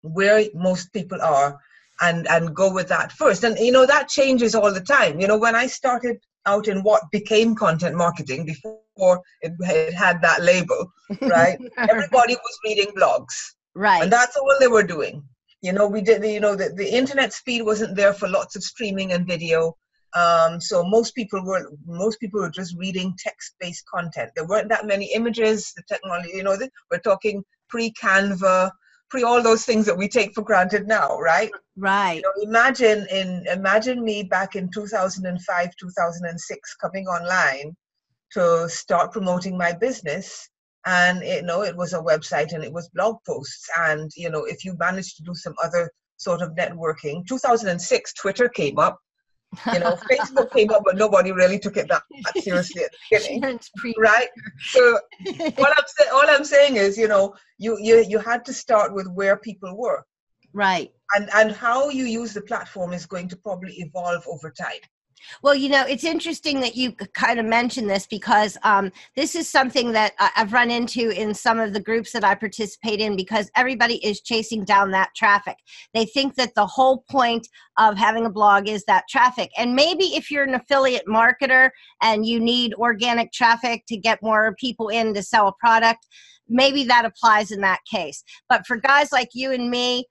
where 0.00 0.44
most 0.54 0.92
people 0.92 1.20
are 1.22 1.60
and 2.00 2.26
and 2.28 2.56
go 2.56 2.72
with 2.72 2.88
that 2.88 3.12
first. 3.12 3.44
And 3.44 3.56
you 3.58 3.70
know 3.70 3.86
that 3.86 4.08
changes 4.08 4.54
all 4.54 4.72
the 4.72 4.80
time. 4.80 5.20
You 5.20 5.28
know 5.28 5.38
when 5.38 5.54
i 5.54 5.66
started 5.66 6.16
out 6.46 6.66
in 6.66 6.82
what 6.82 7.02
became 7.12 7.54
content 7.54 7.94
marketing 7.94 8.46
before 8.46 9.20
it, 9.42 9.52
it 9.60 9.92
had 9.92 10.22
that 10.22 10.42
label 10.42 10.90
right? 11.20 11.58
Everybody 11.76 12.34
was 12.34 12.58
reading 12.64 12.90
blogs. 12.96 13.34
Right. 13.74 14.02
And 14.02 14.10
that's 14.10 14.36
all 14.36 14.56
they 14.58 14.68
were 14.68 14.82
doing. 14.82 15.22
You 15.60 15.72
know 15.72 15.86
we 15.86 16.00
did 16.00 16.24
you 16.24 16.40
know 16.40 16.56
the, 16.56 16.70
the 16.74 16.88
internet 16.88 17.32
speed 17.32 17.62
wasn't 17.62 17.94
there 17.94 18.14
for 18.14 18.28
lots 18.28 18.56
of 18.56 18.62
streaming 18.62 19.12
and 19.12 19.26
video 19.26 19.76
um, 20.14 20.60
so 20.60 20.84
most 20.84 21.14
people 21.14 21.44
were 21.44 21.70
most 21.86 22.18
people 22.20 22.40
were 22.40 22.50
just 22.50 22.76
reading 22.76 23.14
text-based 23.18 23.84
content. 23.92 24.30
There 24.34 24.46
weren't 24.46 24.68
that 24.70 24.86
many 24.86 25.12
images. 25.14 25.72
The 25.76 25.82
technology, 25.88 26.30
you 26.34 26.42
know, 26.42 26.56
we're 26.90 26.98
talking 27.00 27.44
pre-Canva, 27.68 28.70
pre 29.10 29.22
all 29.22 29.42
those 29.42 29.64
things 29.64 29.84
that 29.86 29.96
we 29.96 30.08
take 30.08 30.34
for 30.34 30.42
granted 30.42 30.86
now, 30.86 31.18
right? 31.18 31.50
Right. 31.76 32.16
You 32.16 32.22
know, 32.22 32.50
imagine 32.50 33.06
in 33.10 33.44
imagine 33.52 34.02
me 34.02 34.22
back 34.22 34.56
in 34.56 34.70
2005, 34.72 35.70
2006, 35.78 36.74
coming 36.76 37.06
online 37.06 37.76
to 38.32 38.68
start 38.68 39.12
promoting 39.12 39.56
my 39.56 39.72
business 39.72 40.48
and 40.86 41.22
you 41.22 41.42
know 41.42 41.62
it 41.62 41.76
was 41.76 41.92
a 41.92 42.00
website 42.00 42.52
and 42.52 42.62
it 42.64 42.72
was 42.72 42.88
blog 42.94 43.16
posts 43.26 43.68
and 43.78 44.10
you 44.16 44.30
know 44.30 44.44
if 44.44 44.64
you 44.64 44.76
managed 44.78 45.16
to 45.16 45.22
do 45.22 45.34
some 45.34 45.54
other 45.62 45.90
sort 46.18 46.40
of 46.40 46.50
networking 46.52 47.26
2006 47.26 48.12
twitter 48.14 48.48
came 48.48 48.78
up 48.78 48.98
you 49.72 49.80
know, 49.80 49.98
Facebook 50.10 50.52
came 50.52 50.70
up, 50.70 50.82
but 50.84 50.96
nobody 50.96 51.32
really 51.32 51.58
took 51.58 51.76
it 51.76 51.88
that, 51.88 52.02
that 52.24 52.42
seriously 52.42 52.82
at 52.84 52.90
the 52.90 52.98
beginning, 53.10 53.58
right? 53.98 54.28
So 54.60 54.98
what 55.56 55.72
I'm 55.78 55.84
saying, 55.86 56.10
all 56.12 56.28
I'm 56.28 56.44
saying 56.44 56.76
is, 56.76 56.98
you 56.98 57.08
know, 57.08 57.34
you 57.58 57.78
you 57.80 58.04
you 58.06 58.18
had 58.18 58.44
to 58.46 58.52
start 58.52 58.94
with 58.94 59.08
where 59.08 59.36
people 59.36 59.76
were. 59.76 60.04
Right. 60.52 60.90
And 61.14 61.28
and 61.34 61.52
how 61.52 61.88
you 61.88 62.04
use 62.04 62.34
the 62.34 62.42
platform 62.42 62.92
is 62.92 63.06
going 63.06 63.28
to 63.28 63.36
probably 63.36 63.72
evolve 63.74 64.24
over 64.28 64.50
time. 64.50 64.82
Well, 65.42 65.54
you 65.54 65.68
know, 65.68 65.84
it's 65.86 66.04
interesting 66.04 66.60
that 66.60 66.76
you 66.76 66.92
kind 66.92 67.38
of 67.38 67.46
mentioned 67.46 67.88
this 67.88 68.06
because 68.06 68.56
um, 68.62 68.92
this 69.16 69.34
is 69.34 69.48
something 69.48 69.92
that 69.92 70.12
I've 70.18 70.52
run 70.52 70.70
into 70.70 71.10
in 71.10 71.34
some 71.34 71.58
of 71.58 71.72
the 71.72 71.80
groups 71.80 72.12
that 72.12 72.24
I 72.24 72.34
participate 72.34 73.00
in 73.00 73.16
because 73.16 73.50
everybody 73.56 74.04
is 74.04 74.20
chasing 74.20 74.64
down 74.64 74.90
that 74.92 75.14
traffic. 75.14 75.56
They 75.94 76.04
think 76.04 76.34
that 76.36 76.54
the 76.54 76.66
whole 76.66 77.04
point 77.10 77.48
of 77.78 77.96
having 77.96 78.26
a 78.26 78.30
blog 78.30 78.68
is 78.68 78.84
that 78.84 79.04
traffic. 79.08 79.50
And 79.56 79.74
maybe 79.74 80.04
if 80.16 80.30
you're 80.30 80.44
an 80.44 80.54
affiliate 80.54 81.06
marketer 81.06 81.70
and 82.02 82.26
you 82.26 82.40
need 82.40 82.74
organic 82.74 83.32
traffic 83.32 83.84
to 83.88 83.96
get 83.96 84.22
more 84.22 84.54
people 84.58 84.88
in 84.88 85.14
to 85.14 85.22
sell 85.22 85.48
a 85.48 85.52
product, 85.52 86.06
maybe 86.48 86.84
that 86.84 87.04
applies 87.04 87.50
in 87.50 87.60
that 87.60 87.80
case. 87.90 88.24
But 88.48 88.66
for 88.66 88.76
guys 88.76 89.12
like 89.12 89.30
you 89.34 89.52
and 89.52 89.70
me, 89.70 90.06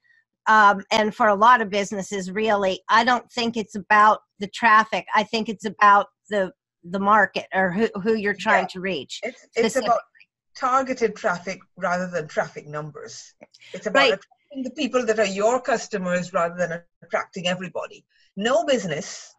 um, 0.48 0.84
and 0.92 1.14
for 1.14 1.28
a 1.28 1.36
lot 1.36 1.62
of 1.62 1.70
businesses 1.70 2.32
really 2.32 2.82
i 2.90 3.04
don't 3.04 3.30
think 3.32 3.58
it's 3.58 3.76
about 3.76 4.20
the 4.40 4.48
traffic 4.48 5.06
i 5.16 5.24
think 5.24 5.50
it's 5.50 5.66
about 5.66 6.08
the 6.30 6.52
the 6.84 7.00
market 7.00 7.46
or 7.54 7.72
who, 7.72 7.88
who 8.02 8.14
you're 8.16 8.34
trying 8.34 8.64
yeah. 8.64 8.68
to 8.68 8.80
reach 8.80 9.20
it's, 9.24 9.48
it's 9.56 9.76
about 9.76 10.00
targeted 10.56 11.16
traffic 11.16 11.60
rather 11.78 12.08
than 12.08 12.28
traffic 12.28 12.68
numbers 12.68 13.34
it's 13.74 13.88
about 13.88 14.00
right. 14.00 14.14
attracting 14.14 14.64
the 14.64 14.72
people 14.72 15.06
that 15.06 15.20
are 15.20 15.26
your 15.26 15.62
customers 15.62 16.34
rather 16.34 16.56
than 16.56 16.82
attracting 17.04 17.48
everybody 17.48 18.04
no 18.36 18.66
business 18.66 19.34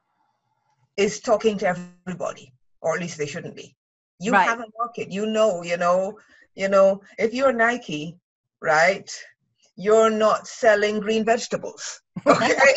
is 0.97 1.21
talking 1.21 1.59
to 1.59 1.67
everybody 1.67 2.53
or 2.81 2.95
at 2.95 3.01
least 3.01 3.19
they 3.19 3.27
shouldn't 3.27 3.57
be 3.57 3.75
you 4.21 4.33
right. 4.33 4.49
have 4.49 4.61
a 4.61 4.67
market 4.77 5.11
you 5.11 5.27
know 5.27 5.63
you 5.63 5.77
know 5.77 6.19
you 6.55 6.69
know 6.69 7.01
if 7.19 7.33
you're 7.33 7.53
nike 7.53 8.17
right 8.61 9.11
you're 9.79 10.11
not 10.11 10.47
selling 10.47 11.01
green 11.01 11.25
vegetables. 11.25 12.01
Okay. 12.27 12.75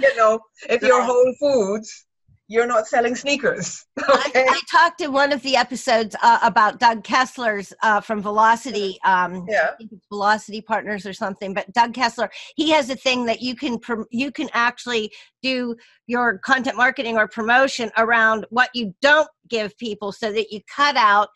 you 0.00 0.16
know, 0.16 0.38
if 0.70 0.82
you're 0.82 1.02
Whole 1.02 1.34
Foods, 1.40 2.06
you're 2.46 2.66
not 2.66 2.86
selling 2.86 3.16
sneakers. 3.16 3.84
Okay? 4.08 4.46
I, 4.48 4.54
I, 4.56 4.60
talked 4.70 5.00
in 5.00 5.12
one 5.12 5.32
of 5.32 5.42
the 5.42 5.56
episodes 5.56 6.14
uh, 6.22 6.38
about 6.42 6.78
Doug 6.78 7.02
Kessler's 7.02 7.72
uh, 7.82 8.00
from 8.00 8.22
Velocity. 8.22 8.98
Um, 9.04 9.46
yeah. 9.48 9.72
Velocity 10.10 10.60
Partners 10.60 11.04
or 11.06 11.12
something. 11.12 11.54
But 11.54 11.72
Doug 11.72 11.92
Kessler, 11.92 12.30
he 12.54 12.70
has 12.70 12.88
a 12.88 12.94
thing 12.94 13.26
that 13.26 13.42
you 13.42 13.56
can 13.56 13.78
prom- 13.78 14.06
you 14.10 14.30
can 14.30 14.48
actually 14.52 15.12
do 15.42 15.74
your 16.06 16.38
content 16.38 16.76
marketing 16.76 17.16
or 17.16 17.26
promotion 17.26 17.90
around 17.98 18.46
what 18.50 18.70
you 18.74 18.94
don't 19.02 19.28
give 19.48 19.76
people, 19.76 20.12
so 20.12 20.32
that 20.32 20.52
you 20.52 20.60
cut 20.74 20.96
out 20.96 21.28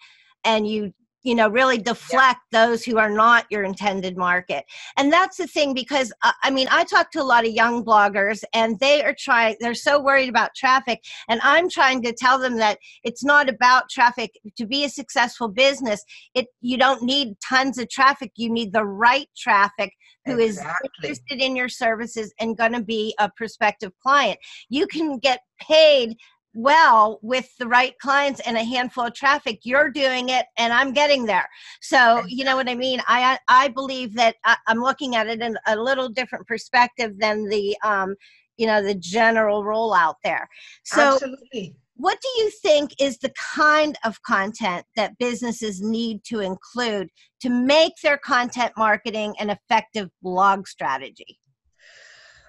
and 0.45 0.67
you 0.67 0.93
you 1.27 1.35
know 1.35 1.49
really 1.49 1.77
deflect 1.77 2.41
yeah. 2.53 2.67
those 2.67 2.85
who 2.85 2.99
are 2.99 3.11
not 3.11 3.45
your 3.51 3.65
intended 3.65 4.17
market 4.17 4.65
and 4.97 5.13
that's 5.13 5.37
the 5.37 5.47
thing 5.47 5.75
because 5.75 6.13
uh, 6.23 6.33
i 6.45 6.51
mean 6.51 6.69
i 6.71 6.85
talk 6.85 7.11
to 7.11 7.21
a 7.21 7.25
lot 7.25 7.45
of 7.45 7.53
young 7.53 7.85
bloggers 7.85 8.45
and 8.55 8.79
they 8.79 9.03
are 9.03 9.15
trying 9.19 9.57
they're 9.59 9.75
so 9.75 10.01
worried 10.01 10.29
about 10.29 10.55
traffic 10.55 11.03
and 11.29 11.41
i'm 11.43 11.69
trying 11.69 12.01
to 12.01 12.13
tell 12.13 12.39
them 12.39 12.57
that 12.57 12.79
it's 13.03 13.25
not 13.25 13.49
about 13.49 13.91
traffic 13.91 14.31
to 14.57 14.65
be 14.65 14.85
a 14.85 14.89
successful 14.89 15.49
business 15.49 16.05
it 16.35 16.47
you 16.61 16.79
don't 16.79 17.03
need 17.03 17.35
tons 17.47 17.77
of 17.77 17.89
traffic 17.91 18.31
you 18.37 18.49
need 18.49 18.73
the 18.73 18.85
right 18.85 19.29
traffic 19.37 19.93
who 20.27 20.39
exactly. 20.39 20.89
is 21.11 21.21
interested 21.21 21.45
in 21.45 21.57
your 21.57 21.69
services 21.69 22.33
and 22.39 22.57
going 22.57 22.73
to 22.73 22.83
be 22.83 23.15
a 23.19 23.29
prospective 23.37 23.93
client 24.01 24.39
you 24.69 24.87
can 24.87 25.19
get 25.19 25.41
paid 25.61 26.17
well 26.57 27.19
with 27.21 27.55
the 27.59 27.67
right 27.67 27.99
clients 27.99 28.41
and 28.47 28.57
a 28.57 28.65
handful 28.65 29.05
of 29.05 29.13
traffic 29.13 29.61
you're 29.63 29.91
doing 29.91 30.31
it 30.31 30.47
and 30.57 30.73
i'm 30.73 30.95
getting 30.95 31.27
there. 31.27 31.47
So 31.83 32.25
you 32.27 32.45
know 32.45 32.57
what 32.57 32.69
i 32.69 32.75
mean? 32.75 33.03
I 33.07 33.39
i 33.49 33.69
believe 33.69 34.15
that 34.15 34.37
I, 34.45 34.57
am 34.67 34.81
looking 34.81 35.17
at 35.17 35.27
it 35.27 35.43
in 35.43 35.59
a 35.67 35.77
little 35.77 36.09
different 36.09 36.47
perspective 36.47 37.13
than 37.19 37.47
the 37.49 37.77
um 37.85 38.15
you 38.57 38.67
know 38.67 38.83
the 38.83 38.95
general 38.95 39.65
rollout 39.65 40.15
there. 40.25 40.49
So 40.85 41.15
Absolutely. 41.15 41.77
what 41.95 42.19
do 42.23 42.29
you 42.43 42.51
think 42.63 42.93
is 42.99 43.19
the 43.19 43.35
kind 43.55 43.99
of 44.03 44.23
content 44.23 44.87
that 44.97 45.19
businesses 45.19 45.83
need 45.83 46.25
to 46.25 46.41
include 46.41 47.11
to 47.43 47.51
make 47.51 47.93
their 48.03 48.17
content 48.17 48.73
marketing 48.79 49.35
an 49.39 49.51
effective 49.51 50.09
blog 50.23 50.67
strategy? 50.67 51.39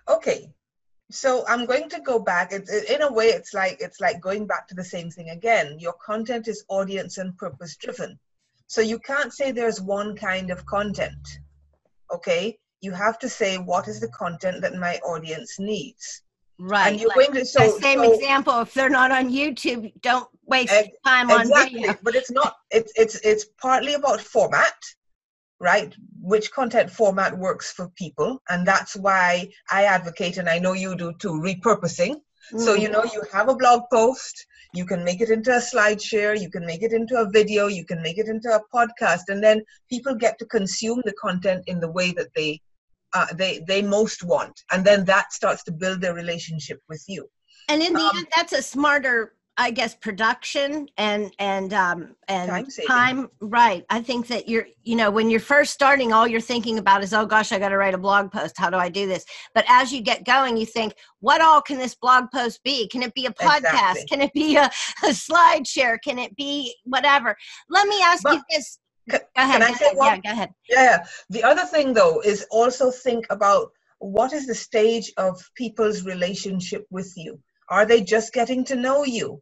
Okay 0.07 0.53
so 1.09 1.45
i'm 1.47 1.65
going 1.65 1.89
to 1.89 2.01
go 2.01 2.19
back. 2.19 2.51
It, 2.51 2.67
it, 2.69 2.89
in 2.89 3.01
a 3.01 3.11
way 3.11 3.27
it's 3.27 3.53
like 3.53 3.77
it's 3.79 3.99
like 4.01 4.19
going 4.21 4.45
back 4.47 4.67
to 4.67 4.75
the 4.75 4.83
same 4.83 5.09
thing 5.09 5.29
again. 5.29 5.77
Your 5.79 5.93
content 5.93 6.47
is 6.47 6.65
audience 6.67 7.17
and 7.17 7.37
purpose 7.37 7.75
driven. 7.77 8.19
So 8.67 8.81
you 8.81 8.99
can't 8.99 9.33
say 9.33 9.51
there's 9.51 9.79
one 9.81 10.15
kind 10.15 10.51
of 10.51 10.65
content 10.65 11.25
okay? 12.11 12.57
You 12.81 12.91
have 12.91 13.19
to 13.19 13.29
say 13.29 13.57
what 13.57 13.87
is 13.87 13.99
the 13.99 14.09
content 14.09 14.61
that 14.61 14.75
my 14.75 14.97
audience 14.97 15.59
needs. 15.59 16.23
Right 16.59 16.87
and 16.87 16.99
you're 16.99 17.09
like, 17.09 17.17
going 17.17 17.33
to 17.33 17.45
so 17.45 17.59
the 17.59 17.81
same 17.81 17.99
so, 17.99 18.13
example 18.13 18.61
if 18.61 18.73
they're 18.73 18.89
not 18.89 19.11
on 19.11 19.29
youtube 19.29 19.93
don't 20.01 20.27
waste 20.47 20.73
time 21.05 21.29
on 21.29 21.41
exactly, 21.41 21.81
video 21.81 21.95
but 22.01 22.15
it's 22.15 22.31
not 22.31 22.55
it's 22.71 22.91
it's 22.95 23.13
it's 23.23 23.45
partly 23.61 23.93
about 23.93 24.19
format 24.19 24.73
right? 25.59 25.93
Which 26.21 26.51
content 26.51 26.89
format 26.89 27.37
works 27.37 27.71
for 27.71 27.89
people. 27.89 28.41
And 28.49 28.65
that's 28.65 28.95
why 28.95 29.49
I 29.71 29.85
advocate, 29.85 30.37
and 30.37 30.49
I 30.49 30.59
know 30.59 30.73
you 30.73 30.95
do 30.95 31.13
too, 31.19 31.33
repurposing. 31.33 32.15
Mm-hmm. 32.15 32.59
So, 32.59 32.75
you 32.75 32.89
know, 32.89 33.03
you 33.03 33.21
have 33.33 33.49
a 33.49 33.55
blog 33.55 33.83
post, 33.91 34.45
you 34.73 34.85
can 34.85 35.03
make 35.03 35.21
it 35.21 35.29
into 35.29 35.55
a 35.55 35.61
slide 35.61 36.01
share, 36.01 36.35
you 36.35 36.49
can 36.49 36.65
make 36.65 36.81
it 36.81 36.93
into 36.93 37.15
a 37.15 37.29
video, 37.29 37.67
you 37.67 37.85
can 37.85 38.01
make 38.01 38.17
it 38.17 38.27
into 38.27 38.49
a 38.49 38.61
podcast, 38.73 39.23
and 39.29 39.43
then 39.43 39.63
people 39.89 40.15
get 40.15 40.37
to 40.39 40.45
consume 40.45 41.01
the 41.05 41.13
content 41.13 41.63
in 41.67 41.79
the 41.79 41.91
way 41.91 42.11
that 42.11 42.33
they 42.35 42.61
uh, 43.13 43.27
they 43.33 43.63
they 43.67 43.81
most 43.81 44.23
want, 44.23 44.63
and 44.71 44.85
then 44.85 45.05
that 45.05 45.31
starts 45.31 45.63
to 45.63 45.71
build 45.71 46.01
their 46.01 46.13
relationship 46.13 46.79
with 46.89 47.03
you. 47.07 47.29
And 47.69 47.81
in 47.81 47.93
the 47.93 47.99
um, 47.99 48.17
end, 48.17 48.27
that's 48.35 48.53
a 48.53 48.61
smarter 48.61 49.33
I 49.59 49.71
guess 49.71 49.95
production 49.95 50.87
and 50.97 51.33
and 51.39 51.73
um 51.73 52.15
and 52.27 52.49
time, 52.49 52.67
time, 52.87 53.29
right. 53.41 53.83
I 53.89 54.01
think 54.01 54.27
that 54.27 54.47
you're 54.47 54.67
you 54.83 54.95
know 54.95 55.09
when 55.09 55.31
you're 55.31 55.39
first 55.39 55.73
starting 55.73 56.13
all 56.13 56.27
you're 56.27 56.39
thinking 56.39 56.77
about 56.77 57.03
is 57.03 57.11
oh 57.11 57.25
gosh 57.25 57.51
I 57.51 57.57
got 57.57 57.69
to 57.69 57.77
write 57.77 57.95
a 57.95 57.97
blog 57.97 58.31
post. 58.31 58.55
How 58.57 58.69
do 58.69 58.77
I 58.77 58.89
do 58.89 59.07
this? 59.07 59.25
But 59.55 59.65
as 59.67 59.91
you 59.91 60.01
get 60.01 60.25
going 60.25 60.57
you 60.57 60.65
think 60.67 60.93
what 61.21 61.41
all 61.41 61.61
can 61.61 61.79
this 61.79 61.95
blog 61.95 62.25
post 62.31 62.63
be? 62.63 62.87
Can 62.87 63.01
it 63.01 63.15
be 63.15 63.25
a 63.25 63.31
podcast? 63.31 63.93
Exactly. 63.93 64.05
can 64.07 64.21
it 64.21 64.33
be 64.33 64.57
a, 64.57 64.69
a 65.03 65.13
slide 65.13 65.65
share 65.65 65.97
can 65.97 66.19
it 66.19 66.35
be 66.35 66.75
whatever? 66.83 67.35
Let 67.67 67.87
me 67.87 67.99
ask 68.03 68.21
but, 68.21 68.35
you 68.35 68.41
this. 68.51 68.77
can, 69.09 69.19
go 69.35 69.41
ahead, 69.41 69.61
can 69.61 69.73
I 69.73 69.75
say 69.75 69.91
one? 69.93 70.05
yeah 70.05 70.17
go 70.17 70.31
ahead. 70.31 70.49
Yeah. 70.69 71.05
The 71.31 71.43
other 71.43 71.65
thing 71.65 71.93
though 71.93 72.21
is 72.21 72.45
also 72.51 72.91
think 72.91 73.25
about 73.31 73.71
what 73.97 74.33
is 74.33 74.45
the 74.45 74.53
stage 74.53 75.11
of 75.17 75.41
people's 75.55 76.05
relationship 76.05 76.85
with 76.91 77.11
you. 77.17 77.39
Are 77.69 77.87
they 77.87 78.01
just 78.01 78.33
getting 78.33 78.63
to 78.65 78.75
know 78.75 79.03
you 79.03 79.41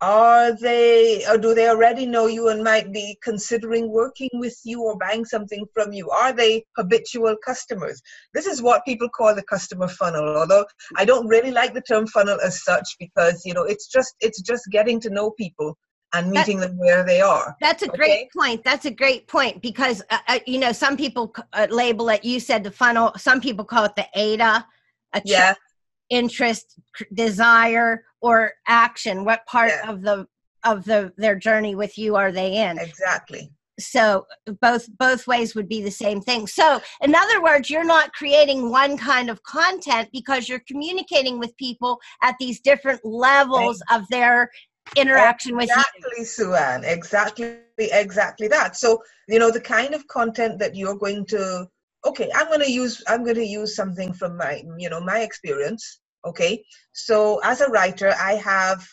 are 0.00 0.56
they 0.56 1.24
or 1.26 1.38
do 1.38 1.54
they 1.54 1.68
already 1.68 2.06
know 2.06 2.26
you 2.26 2.48
and 2.48 2.62
might 2.62 2.92
be 2.92 3.18
considering 3.22 3.90
working 3.90 4.30
with 4.34 4.56
you 4.64 4.82
or 4.82 4.96
buying 4.98 5.24
something 5.24 5.64
from 5.74 5.92
you? 5.92 6.08
Are 6.10 6.32
they 6.32 6.64
habitual 6.76 7.36
customers? 7.44 8.00
This 8.34 8.46
is 8.46 8.62
what 8.62 8.84
people 8.84 9.08
call 9.08 9.34
the 9.34 9.42
customer 9.42 9.88
funnel 9.88 10.36
although 10.36 10.66
i 10.96 11.04
don't 11.04 11.26
really 11.26 11.50
like 11.50 11.74
the 11.74 11.82
term 11.82 12.06
funnel 12.06 12.38
as 12.40 12.62
such 12.62 12.88
because 12.98 13.42
you 13.44 13.54
know 13.54 13.64
it's 13.64 13.88
just 13.88 14.14
it's 14.20 14.40
just 14.42 14.64
getting 14.70 15.00
to 15.00 15.10
know 15.10 15.30
people 15.32 15.76
and 16.14 16.30
meeting 16.30 16.58
them 16.58 16.78
where 16.78 17.04
they 17.04 17.20
are. 17.20 17.54
That's 17.60 17.82
a 17.82 17.88
okay? 17.88 17.96
great 17.96 18.32
point. 18.32 18.64
That's 18.64 18.86
a 18.86 18.90
great 18.90 19.26
point 19.28 19.60
because 19.60 20.02
uh, 20.10 20.18
uh, 20.26 20.38
you 20.46 20.58
know 20.58 20.72
some 20.72 20.96
people 20.96 21.34
uh, 21.52 21.66
label 21.70 22.08
it 22.08 22.24
you 22.24 22.40
said 22.40 22.64
the 22.64 22.70
funnel 22.70 23.12
some 23.16 23.40
people 23.40 23.64
call 23.64 23.84
it 23.84 23.96
the 23.96 24.06
AIDA 24.14 24.66
a 25.14 25.22
yeah 25.24 25.54
interest 26.10 26.78
desire 27.14 28.04
or 28.20 28.52
action? 28.66 29.24
What 29.24 29.46
part 29.46 29.70
yeah. 29.70 29.90
of 29.90 30.02
the 30.02 30.26
of 30.64 30.84
the 30.84 31.12
their 31.16 31.36
journey 31.36 31.74
with 31.74 31.98
you 31.98 32.16
are 32.16 32.32
they 32.32 32.56
in? 32.56 32.78
Exactly. 32.78 33.50
So 33.80 34.26
both 34.60 34.88
both 34.98 35.26
ways 35.28 35.54
would 35.54 35.68
be 35.68 35.82
the 35.82 35.90
same 35.90 36.20
thing. 36.20 36.46
So 36.46 36.80
in 37.00 37.14
other 37.14 37.40
words 37.42 37.70
you're 37.70 37.84
not 37.84 38.12
creating 38.12 38.70
one 38.70 38.96
kind 38.96 39.30
of 39.30 39.42
content 39.44 40.08
because 40.12 40.48
you're 40.48 40.62
communicating 40.66 41.38
with 41.38 41.56
people 41.56 42.00
at 42.22 42.34
these 42.40 42.60
different 42.60 43.04
levels 43.04 43.80
of 43.92 44.02
their 44.08 44.50
interaction 44.96 45.58
exactly, 45.60 45.60
with 45.60 45.68
you. 45.68 46.08
Exactly 46.08 46.24
sue 46.24 46.54
ann 46.54 46.84
exactly 46.84 47.58
exactly 47.78 48.48
that. 48.48 48.76
So 48.76 49.00
you 49.28 49.38
know 49.38 49.50
the 49.50 49.60
kind 49.60 49.94
of 49.94 50.06
content 50.08 50.58
that 50.58 50.74
you're 50.74 50.96
going 50.96 51.24
to 51.26 51.68
okay 52.04 52.30
i'm 52.34 52.46
going 52.48 52.60
to 52.60 52.70
use 52.70 53.02
i'm 53.08 53.24
going 53.24 53.36
to 53.36 53.46
use 53.46 53.74
something 53.76 54.12
from 54.12 54.36
my 54.36 54.62
you 54.78 54.88
know 54.90 55.00
my 55.00 55.20
experience 55.20 56.00
okay? 56.26 56.62
So 56.92 57.40
as 57.44 57.60
a 57.60 57.68
writer 57.70 58.12
i 58.20 58.34
have 58.34 58.86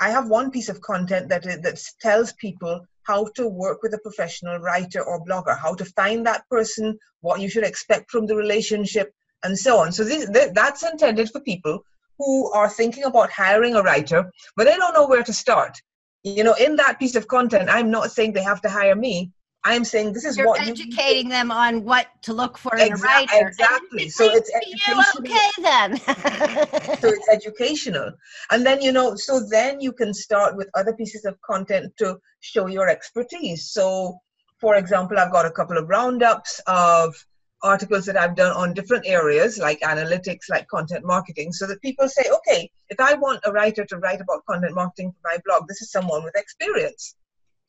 i 0.00 0.10
have 0.10 0.28
one 0.28 0.50
piece 0.50 0.68
of 0.68 0.80
content 0.80 1.28
that 1.30 1.44
that 1.44 1.80
tells 2.00 2.32
people 2.34 2.86
how 3.04 3.26
to 3.36 3.48
work 3.48 3.82
with 3.82 3.94
a 3.94 3.98
professional 3.98 4.58
writer 4.58 5.02
or 5.02 5.24
blogger 5.24 5.58
how 5.58 5.74
to 5.74 5.84
find 5.84 6.26
that 6.26 6.42
person 6.50 6.98
what 7.20 7.40
you 7.40 7.48
should 7.48 7.64
expect 7.64 8.10
from 8.10 8.26
the 8.26 8.36
relationship 8.36 9.12
and 9.44 9.58
so 9.58 9.78
on. 9.78 9.92
So 9.92 10.04
this 10.04 10.28
that's 10.54 10.82
intended 10.82 11.30
for 11.30 11.40
people 11.40 11.84
who 12.18 12.50
are 12.52 12.68
thinking 12.68 13.04
about 13.04 13.30
hiring 13.30 13.74
a 13.76 13.82
writer 13.82 14.30
but 14.56 14.64
they 14.64 14.76
don't 14.76 14.94
know 14.94 15.06
where 15.08 15.22
to 15.24 15.32
start. 15.32 15.76
You 16.24 16.44
know 16.44 16.54
in 16.54 16.76
that 16.76 16.98
piece 16.98 17.16
of 17.16 17.28
content 17.28 17.70
i'm 17.70 17.90
not 17.90 18.10
saying 18.12 18.32
they 18.32 18.42
have 18.42 18.60
to 18.62 18.68
hire 18.70 18.96
me 18.96 19.32
I'm 19.66 19.84
saying 19.84 20.12
this 20.12 20.24
is 20.24 20.36
You're 20.36 20.46
what 20.46 20.60
educating 20.60 21.26
you, 21.26 21.32
them 21.32 21.50
on 21.50 21.82
what 21.82 22.06
to 22.22 22.32
look 22.32 22.56
for 22.56 22.76
in 22.76 22.92
a 22.92 22.96
writer. 22.96 23.48
Exactly. 23.48 24.08
So 24.08 24.30
it's 24.30 24.48
educational. 24.54 25.04
okay 25.18 25.50
then. 25.60 25.96
so 27.00 27.08
it's 27.08 27.28
educational, 27.28 28.12
and 28.52 28.64
then 28.64 28.80
you 28.80 28.92
know, 28.92 29.16
so 29.16 29.44
then 29.50 29.80
you 29.80 29.92
can 29.92 30.14
start 30.14 30.56
with 30.56 30.68
other 30.74 30.92
pieces 30.92 31.24
of 31.24 31.34
content 31.42 31.92
to 31.98 32.16
show 32.38 32.68
your 32.68 32.88
expertise. 32.88 33.68
So, 33.70 34.20
for 34.60 34.76
example, 34.76 35.18
I've 35.18 35.32
got 35.32 35.46
a 35.46 35.50
couple 35.50 35.76
of 35.78 35.88
roundups 35.88 36.60
of 36.68 37.16
articles 37.64 38.06
that 38.06 38.16
I've 38.16 38.36
done 38.36 38.52
on 38.52 38.72
different 38.72 39.04
areas 39.04 39.58
like 39.58 39.80
analytics, 39.80 40.48
like 40.48 40.68
content 40.68 41.04
marketing, 41.04 41.52
so 41.52 41.66
that 41.66 41.82
people 41.82 42.08
say, 42.08 42.22
okay, 42.36 42.70
if 42.88 43.00
I 43.00 43.14
want 43.14 43.40
a 43.44 43.50
writer 43.50 43.84
to 43.84 43.98
write 43.98 44.20
about 44.20 44.46
content 44.48 44.76
marketing 44.76 45.10
for 45.10 45.28
my 45.28 45.38
blog, 45.44 45.66
this 45.66 45.82
is 45.82 45.90
someone 45.90 46.22
with 46.22 46.36
experience. 46.36 47.16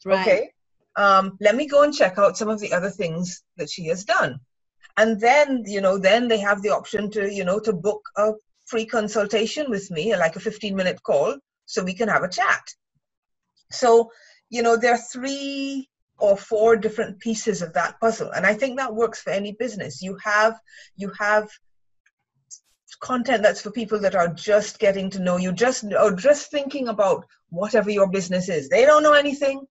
Right. 0.06 0.22
Okay 0.22 0.52
um, 0.98 1.38
let 1.40 1.56
me 1.56 1.68
go 1.68 1.84
and 1.84 1.94
check 1.94 2.18
out 2.18 2.38
some 2.38 2.50
of 2.50 2.60
the 2.60 2.74
other 2.74 2.90
things 2.90 3.44
that 3.56 3.70
she 3.70 3.86
has 3.86 4.04
done. 4.04 4.40
And 4.98 5.22
then 5.22 5.64
you 5.66 5.80
know 5.80 5.98
then 5.98 6.28
they 6.28 6.40
have 6.40 6.62
the 6.62 6.72
option 6.72 7.10
to 7.12 7.32
you 7.32 7.46
know 7.46 7.60
to 7.60 7.72
book 7.72 8.02
a 8.18 8.34
free 8.66 8.86
consultation 8.86 9.70
with 9.70 9.90
me 9.92 10.16
like 10.18 10.36
a 10.36 10.40
15 10.40 10.76
minute 10.76 11.02
call 11.04 11.38
so 11.66 11.84
we 11.84 11.94
can 11.94 12.10
have 12.10 12.24
a 12.24 12.30
chat. 12.30 12.68
So 13.72 14.12
you 14.50 14.64
know 14.64 14.76
there 14.76 14.96
are 14.96 15.10
three 15.14 15.88
or 16.18 16.36
four 16.36 16.76
different 16.76 17.20
pieces 17.20 17.62
of 17.62 17.72
that 17.74 18.00
puzzle 18.00 18.32
and 18.32 18.44
i 18.44 18.52
think 18.52 18.76
that 18.76 18.96
works 18.96 19.22
for 19.22 19.30
any 19.30 19.52
business. 19.52 20.02
You 20.02 20.18
have 20.24 20.60
you 20.96 21.12
have 21.20 21.48
content 23.02 23.44
that's 23.44 23.62
for 23.62 23.70
people 23.70 24.00
that 24.00 24.16
are 24.16 24.30
just 24.30 24.80
getting 24.80 25.12
to 25.12 25.20
know 25.20 25.38
you 25.38 25.52
just 25.52 25.86
or 25.94 26.12
just 26.14 26.50
thinking 26.50 26.88
about 26.88 27.24
whatever 27.50 27.92
your 27.92 28.10
business 28.10 28.50
is. 28.50 28.68
They 28.68 28.84
don't 28.86 29.04
know 29.04 29.14
anything 29.14 29.68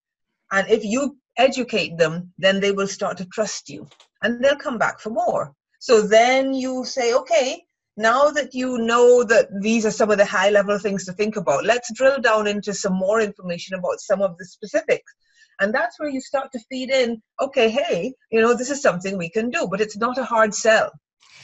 and 0.53 0.69
if 0.71 0.85
you 0.85 1.17
educate 1.37 1.99
them, 1.99 2.33
then 2.39 2.61
they 2.61 2.73
will 2.73 2.87
start 2.87 3.17
to 3.19 3.27
trust 3.27 3.69
you 3.69 3.87
and 4.23 4.43
they'll 4.43 4.57
come 4.57 4.79
back 4.79 5.01
for 5.01 5.11
more. 5.11 5.53
So 5.81 6.03
then 6.03 6.55
you 6.55 6.85
say, 6.85 7.15
okay, 7.15 7.63
now 7.97 8.31
that 8.31 8.55
you 8.55 8.79
know 8.79 9.25
that 9.25 9.49
these 9.61 9.87
are 9.87 9.91
some 9.91 10.11
of 10.11 10.19
the 10.19 10.25
high 10.25 10.51
level 10.51 10.79
things 10.79 11.05
to 11.07 11.13
think 11.13 11.37
about, 11.37 11.65
let's 11.65 11.93
drill 11.95 12.21
down 12.21 12.47
into 12.47 12.75
some 12.75 12.95
more 12.95 13.21
information 13.21 13.77
about 13.77 14.01
some 14.01 14.23
of 14.23 14.37
the 14.39 14.45
specifics. 14.45 15.13
And 15.61 15.75
that's 15.75 15.99
where 15.99 16.11
you 16.11 16.21
start 16.21 16.53
to 16.53 16.61
feed 16.71 16.91
in, 16.91 17.23
okay, 17.41 17.71
hey, 17.71 18.13
you 18.31 18.41
know, 18.41 18.55
this 18.55 18.71
is 18.71 18.83
something 18.83 19.17
we 19.17 19.31
can 19.31 19.51
do, 19.51 19.67
but 19.71 19.81
it's 19.81 19.97
not 19.97 20.19
a 20.19 20.25
hard 20.25 20.55
sell. 20.55 20.91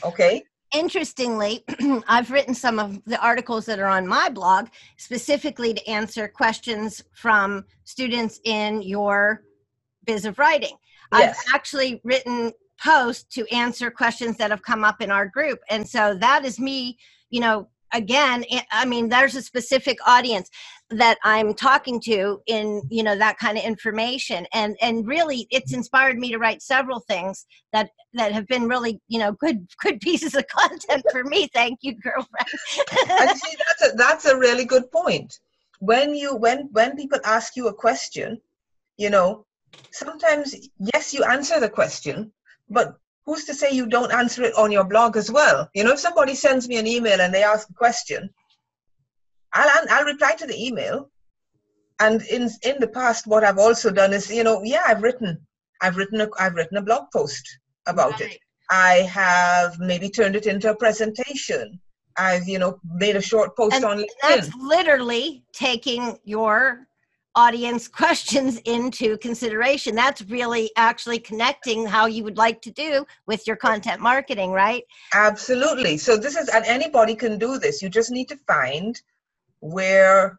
Okay 0.03 0.43
interestingly, 0.73 1.63
I've 2.07 2.31
written 2.31 2.53
some 2.53 2.79
of 2.79 3.03
the 3.05 3.21
articles 3.21 3.65
that 3.65 3.79
are 3.79 3.87
on 3.87 4.07
my 4.07 4.29
blog 4.29 4.67
specifically 4.97 5.73
to 5.73 5.87
answer 5.87 6.27
questions 6.27 7.03
from 7.13 7.65
students 7.83 8.39
in 8.43 8.81
your 8.81 9.43
biz 10.05 10.25
of 10.25 10.39
writing. 10.39 10.75
Yes. 11.13 11.39
I've 11.39 11.55
actually 11.55 12.01
written 12.03 12.51
posts 12.83 13.23
to 13.35 13.47
answer 13.53 13.91
questions 13.91 14.37
that 14.37 14.51
have 14.51 14.63
come 14.63 14.83
up 14.83 15.01
in 15.01 15.11
our 15.11 15.27
group. 15.27 15.59
And 15.69 15.87
so 15.87 16.15
that 16.15 16.43
is 16.43 16.59
me, 16.59 16.97
you 17.29 17.39
know, 17.39 17.69
again 17.93 18.43
eh, 18.51 18.61
i 18.71 18.85
mean 18.85 19.07
there's 19.07 19.35
a 19.35 19.41
specific 19.41 19.97
audience 20.05 20.49
that 20.93 21.17
i'm 21.23 21.53
talking 21.53 21.99
to 21.99 22.41
in 22.47 22.81
you 22.89 23.03
know 23.03 23.17
that 23.17 23.37
kind 23.37 23.57
of 23.57 23.63
information. 23.63 24.45
And 24.53 24.77
and 24.81 25.07
really 25.07 25.47
it's 25.49 25.73
inspired 25.73 26.17
me 26.17 26.31
to 26.31 26.37
write 26.37 26.61
several 26.61 26.99
things 27.01 27.45
that 27.71 27.89
that 28.13 28.31
have 28.31 28.47
been 28.47 28.67
really 28.67 29.01
you 29.07 29.19
know 29.19 29.33
good 29.33 29.67
good 29.81 29.99
pieces 29.99 30.35
of 30.35 30.45
content 30.59 31.03
for 31.11 31.23
me. 31.23 31.47
Thank 31.53 31.79
you 31.81 31.95
girlfriend. 31.95 32.47
And 33.09 33.37
see 33.37 33.57
that's 33.57 33.93
a, 33.93 33.97
that's 33.97 34.25
a 34.25 34.37
really 34.37 34.65
good 34.65 34.91
point. 34.91 35.39
When 35.79 36.15
you 36.15 36.35
when 36.35 36.69
when 36.71 36.95
people 36.95 37.19
ask 37.25 37.55
you 37.55 37.67
a 37.67 37.73
question 37.73 38.39
you 38.97 39.09
know 39.09 39.45
sometimes 39.91 40.69
yes 40.77 41.13
you 41.15 41.23
answer 41.23 41.59
the 41.59 41.67
question 41.67 42.31
but 42.69 42.95
who's 43.25 43.45
to 43.45 43.53
say 43.53 43.71
you 43.71 43.87
don't 43.87 44.13
answer 44.13 44.43
it 44.43 44.53
on 44.55 44.71
your 44.71 44.83
blog 44.83 45.17
as 45.17 45.31
well? 45.31 45.69
You 45.73 45.83
know, 45.83 45.93
if 45.93 45.99
somebody 45.99 46.35
sends 46.35 46.67
me 46.67 46.77
an 46.77 46.87
email 46.87 47.21
and 47.21 47.33
they 47.33 47.43
ask 47.43 47.69
a 47.69 47.73
question, 47.73 48.29
I'll, 49.53 49.85
I'll 49.89 50.05
reply 50.05 50.33
to 50.35 50.47
the 50.47 50.65
email. 50.65 51.09
And 51.99 52.21
in 52.23 52.49
in 52.63 52.79
the 52.79 52.87
past, 52.87 53.27
what 53.27 53.43
I've 53.43 53.59
also 53.59 53.91
done 53.91 54.13
is, 54.13 54.29
you 54.29 54.43
know, 54.43 54.61
yeah, 54.63 54.83
I've 54.87 55.03
written, 55.03 55.39
I've 55.81 55.95
written, 55.95 56.21
a, 56.21 56.27
I've 56.39 56.55
written 56.55 56.77
a 56.77 56.81
blog 56.81 57.03
post 57.13 57.47
about 57.85 58.19
right. 58.19 58.31
it. 58.31 58.39
I 58.71 58.93
have 59.11 59.79
maybe 59.79 60.09
turned 60.09 60.35
it 60.35 60.47
into 60.47 60.71
a 60.71 60.75
presentation. 60.75 61.79
I've, 62.17 62.47
you 62.47 62.59
know, 62.59 62.79
made 62.95 63.15
a 63.15 63.21
short 63.21 63.55
post 63.55 63.75
and 63.75 63.85
on 63.85 63.97
LinkedIn. 63.99 64.07
That's 64.21 64.55
literally 64.55 65.43
taking 65.53 66.17
your 66.23 66.87
audience 67.35 67.87
questions 68.01 68.57
into 68.65 69.17
consideration. 69.17 69.95
That's 69.95 70.21
really 70.23 70.71
actually 70.75 71.19
connecting 71.19 71.85
how 71.85 72.07
you 72.07 72.23
would 72.23 72.37
like 72.37 72.61
to 72.63 72.71
do 72.71 73.05
with 73.27 73.45
your 73.47 73.55
content 73.55 74.01
marketing, 74.01 74.51
right? 74.51 74.83
Absolutely. 75.13 75.97
So 75.97 76.17
this 76.17 76.35
is 76.35 76.49
and 76.49 76.65
anybody 76.65 77.15
can 77.15 77.37
do 77.37 77.57
this. 77.57 77.81
You 77.81 77.89
just 77.89 78.11
need 78.11 78.29
to 78.29 78.37
find 78.47 78.99
where 79.63 80.37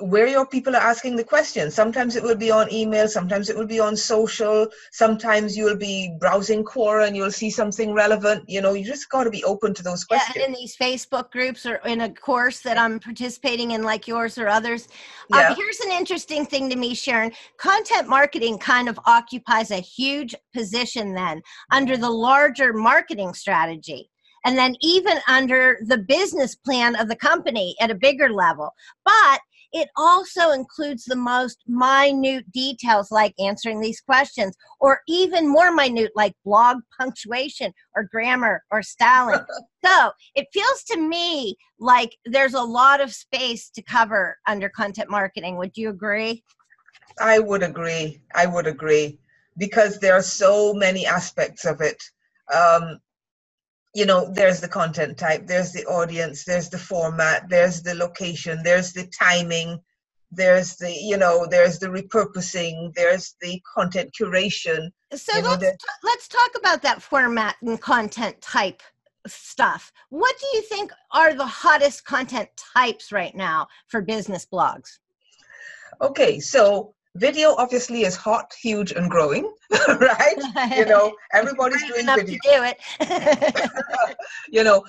where 0.00 0.26
your 0.26 0.46
people 0.46 0.76
are 0.76 0.82
asking 0.82 1.16
the 1.16 1.24
questions. 1.24 1.74
Sometimes 1.74 2.14
it 2.14 2.22
will 2.22 2.36
be 2.36 2.52
on 2.52 2.72
email, 2.72 3.08
sometimes 3.08 3.50
it 3.50 3.56
will 3.56 3.66
be 3.66 3.80
on 3.80 3.96
social, 3.96 4.68
sometimes 4.92 5.56
you'll 5.56 5.76
be 5.76 6.14
browsing 6.20 6.64
Quora 6.64 7.06
and 7.06 7.16
you'll 7.16 7.32
see 7.32 7.50
something 7.50 7.92
relevant. 7.92 8.44
You 8.48 8.60
know, 8.60 8.74
you 8.74 8.84
just 8.84 9.10
got 9.10 9.24
to 9.24 9.30
be 9.30 9.42
open 9.42 9.74
to 9.74 9.82
those 9.82 10.04
questions. 10.04 10.36
Yeah, 10.36 10.46
in 10.46 10.52
these 10.52 10.76
Facebook 10.76 11.32
groups 11.32 11.66
or 11.66 11.76
in 11.84 12.02
a 12.02 12.12
course 12.14 12.60
that 12.60 12.78
I'm 12.78 13.00
participating 13.00 13.72
in, 13.72 13.82
like 13.82 14.06
yours 14.06 14.38
or 14.38 14.46
others. 14.46 14.86
Um, 15.32 15.40
yeah. 15.40 15.48
Um, 15.48 15.56
here's 15.56 15.80
an 15.80 15.90
interesting 15.90 16.46
thing 16.46 16.70
to 16.70 16.76
me, 16.76 16.94
Sharon. 16.94 17.32
Content 17.56 18.08
marketing 18.08 18.58
kind 18.58 18.88
of 18.88 19.00
occupies 19.04 19.72
a 19.72 19.80
huge 19.80 20.32
position 20.54 21.12
then 21.12 21.42
under 21.72 21.96
the 21.96 22.10
larger 22.10 22.72
marketing 22.72 23.34
strategy 23.34 24.10
and 24.48 24.56
then 24.56 24.74
even 24.80 25.18
under 25.28 25.76
the 25.84 25.98
business 25.98 26.54
plan 26.54 26.96
of 26.96 27.06
the 27.06 27.14
company 27.14 27.76
at 27.82 27.90
a 27.90 27.94
bigger 27.94 28.30
level. 28.30 28.70
But 29.04 29.40
it 29.74 29.90
also 29.94 30.52
includes 30.52 31.04
the 31.04 31.16
most 31.16 31.58
minute 31.66 32.50
details 32.50 33.10
like 33.10 33.34
answering 33.38 33.78
these 33.78 34.00
questions, 34.00 34.56
or 34.80 35.00
even 35.06 35.46
more 35.46 35.70
minute 35.70 36.12
like 36.16 36.32
blog 36.46 36.78
punctuation 36.98 37.74
or 37.94 38.08
grammar 38.10 38.62
or 38.70 38.82
styling. 38.82 39.40
so 39.84 40.12
it 40.34 40.46
feels 40.50 40.82
to 40.84 40.98
me 40.98 41.54
like 41.78 42.16
there's 42.24 42.54
a 42.54 42.62
lot 42.62 43.02
of 43.02 43.12
space 43.12 43.68
to 43.68 43.82
cover 43.82 44.38
under 44.46 44.70
content 44.70 45.10
marketing. 45.10 45.58
Would 45.58 45.76
you 45.76 45.90
agree? 45.90 46.42
I 47.20 47.38
would 47.38 47.62
agree. 47.62 48.22
I 48.34 48.46
would 48.46 48.66
agree 48.66 49.18
because 49.58 49.98
there 49.98 50.14
are 50.14 50.22
so 50.22 50.72
many 50.72 51.04
aspects 51.04 51.66
of 51.66 51.82
it. 51.82 52.02
Um, 52.50 52.98
you 53.98 54.06
know 54.06 54.30
there's 54.32 54.60
the 54.60 54.68
content 54.68 55.18
type 55.18 55.46
there's 55.46 55.72
the 55.72 55.84
audience 55.86 56.44
there's 56.44 56.68
the 56.70 56.78
format 56.78 57.48
there's 57.48 57.82
the 57.82 57.94
location 57.94 58.60
there's 58.62 58.92
the 58.92 59.06
timing 59.08 59.78
there's 60.30 60.76
the 60.76 60.92
you 60.92 61.16
know 61.16 61.46
there's 61.46 61.78
the 61.78 61.86
repurposing 61.86 62.94
there's 62.94 63.34
the 63.40 63.60
content 63.74 64.10
curation. 64.18 64.90
So 65.12 65.36
you 65.36 65.42
let's, 65.42 65.62
t- 65.62 65.76
let's 66.04 66.28
talk 66.28 66.50
about 66.56 66.82
that 66.82 67.02
format 67.02 67.56
and 67.62 67.80
content 67.80 68.40
type 68.40 68.82
stuff. 69.26 69.90
What 70.10 70.34
do 70.38 70.46
you 70.54 70.62
think 70.62 70.92
are 71.12 71.34
the 71.34 71.46
hottest 71.46 72.04
content 72.04 72.50
types 72.76 73.10
right 73.10 73.34
now 73.34 73.66
for 73.88 74.02
business 74.02 74.46
blogs? 74.50 74.98
Okay 76.02 76.38
so 76.40 76.94
video 77.18 77.54
obviously 77.56 78.02
is 78.02 78.16
hot, 78.16 78.54
huge, 78.60 78.92
and 78.92 79.10
growing, 79.10 79.52
right? 79.88 80.36
You 80.76 80.86
know, 80.86 81.12
everybody's 81.32 81.84
doing 81.86 82.06
video. 82.06 82.24
to 82.24 82.32
do 82.32 82.64
it. 82.70 84.16
you 84.48 84.64
know, 84.64 84.84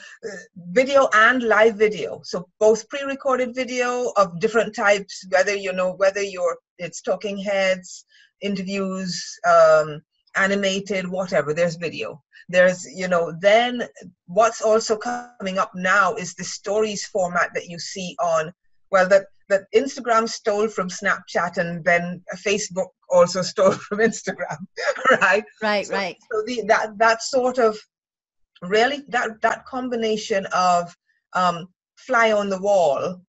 video 0.72 1.10
and 1.14 1.44
live 1.44 1.76
video. 1.76 2.22
So 2.24 2.48
both 2.60 2.88
pre-recorded 2.90 3.56
video 3.56 4.12
of 4.16 4.40
different 4.40 4.76
types, 4.76 5.26
whether 5.30 5.56
you 5.56 5.74
know 5.74 5.94
whether 5.94 6.22
you're 6.22 6.58
it's 6.78 7.02
talking 7.02 7.38
heads, 7.38 8.06
interviews, 8.42 9.40
um, 9.48 10.02
animated, 10.36 11.08
whatever. 11.08 11.54
There's 11.54 11.76
video. 11.76 12.22
There's 12.48 12.86
you 12.96 13.08
know 13.08 13.34
then 13.40 13.88
what's 14.28 14.62
also 14.62 14.98
coming 14.98 15.58
up 15.58 15.72
now 15.76 16.16
is 16.16 16.34
the 16.34 16.44
stories 16.44 17.06
format 17.06 17.52
that 17.54 17.68
you 17.68 17.80
see 17.80 18.16
on 18.20 18.54
well 18.92 19.08
that 19.08 19.26
that 19.50 19.64
Instagram 19.76 20.30
stole 20.30 20.68
from 20.68 20.90
Snapchat 20.90 21.58
and 21.58 21.84
then 21.84 22.24
Facebook 22.38 22.88
also 23.10 23.42
stole 23.54 23.72
from 23.72 24.00
Instagram, 24.00 24.58
right? 25.22 25.44
Right, 25.62 25.86
so, 25.86 25.94
right. 25.94 26.18
So 26.32 26.44
the, 26.46 26.64
that 26.68 26.98
that 26.98 27.22
sort 27.22 27.58
of 27.58 27.78
really 28.62 29.04
that 29.10 29.42
that 29.42 29.66
combination 29.66 30.46
of 30.54 30.96
um, 31.34 31.68
fly 31.98 32.32
on 32.32 32.50
the 32.50 32.62
wall, 32.62 33.22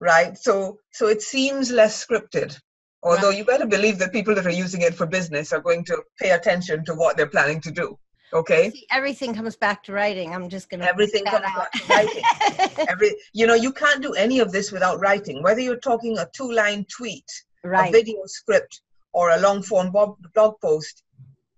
right? 0.00 0.36
So 0.36 0.78
so 0.92 1.08
it 1.08 1.22
seems 1.22 1.70
less 1.70 2.04
scripted. 2.04 2.58
Although 3.02 3.28
right. 3.28 3.38
you 3.38 3.44
better 3.44 3.66
believe 3.66 3.98
that 3.98 4.12
people 4.12 4.34
that 4.34 4.46
are 4.46 4.50
using 4.50 4.82
it 4.82 4.94
for 4.94 5.06
business 5.06 5.52
are 5.54 5.60
going 5.60 5.84
to 5.86 6.02
pay 6.20 6.30
attention 6.30 6.84
to 6.84 6.94
what 6.94 7.16
they're 7.16 7.26
planning 7.26 7.60
to 7.62 7.70
do. 7.70 7.98
Okay. 8.32 8.70
See, 8.70 8.86
everything 8.90 9.34
comes 9.34 9.56
back 9.56 9.82
to 9.84 9.92
writing. 9.92 10.34
I'm 10.34 10.48
just 10.48 10.70
gonna. 10.70 10.84
Everything 10.84 11.24
comes 11.24 11.44
out. 11.44 11.56
back 11.56 11.72
to 11.72 11.86
writing. 11.88 12.86
Every, 12.88 13.16
you 13.32 13.46
know, 13.46 13.54
you 13.54 13.72
can't 13.72 14.02
do 14.02 14.12
any 14.14 14.38
of 14.38 14.52
this 14.52 14.70
without 14.70 15.00
writing. 15.00 15.42
Whether 15.42 15.60
you're 15.60 15.80
talking 15.80 16.18
a 16.18 16.28
two-line 16.32 16.86
tweet, 16.86 17.24
right. 17.64 17.88
a 17.88 17.92
video 17.92 18.20
script, 18.26 18.82
or 19.12 19.30
a 19.30 19.38
long 19.38 19.62
form 19.62 19.90
blog 19.90 20.16
post, 20.60 21.02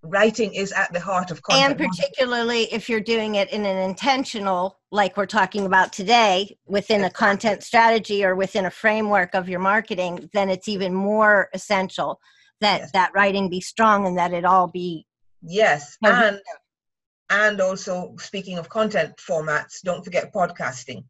writing 0.01 0.53
is 0.53 0.71
at 0.71 0.91
the 0.93 0.99
heart 0.99 1.31
of 1.31 1.41
content. 1.43 1.79
And 1.79 1.89
particularly 1.89 2.63
if 2.73 2.89
you're 2.89 2.99
doing 2.99 3.35
it 3.35 3.51
in 3.51 3.65
an 3.65 3.77
intentional, 3.77 4.79
like 4.91 5.15
we're 5.15 5.25
talking 5.25 5.65
about 5.65 5.93
today, 5.93 6.57
within 6.65 7.03
a 7.03 7.09
content 7.09 7.63
strategy 7.63 8.25
or 8.25 8.35
within 8.35 8.65
a 8.65 8.71
framework 8.71 9.35
of 9.35 9.47
your 9.47 9.59
marketing, 9.59 10.29
then 10.33 10.49
it's 10.49 10.67
even 10.67 10.93
more 10.93 11.49
essential 11.53 12.19
that 12.61 12.79
yes. 12.79 12.91
that 12.93 13.11
writing 13.13 13.49
be 13.49 13.61
strong 13.61 14.07
and 14.07 14.17
that 14.17 14.33
it 14.33 14.45
all 14.45 14.67
be 14.67 15.05
yes 15.41 15.97
and 16.03 16.39
and 17.29 17.61
also 17.61 18.15
speaking 18.19 18.57
of 18.57 18.69
content 18.69 19.15
formats 19.17 19.81
don't 19.83 20.03
forget 20.03 20.33
podcasting. 20.33 21.03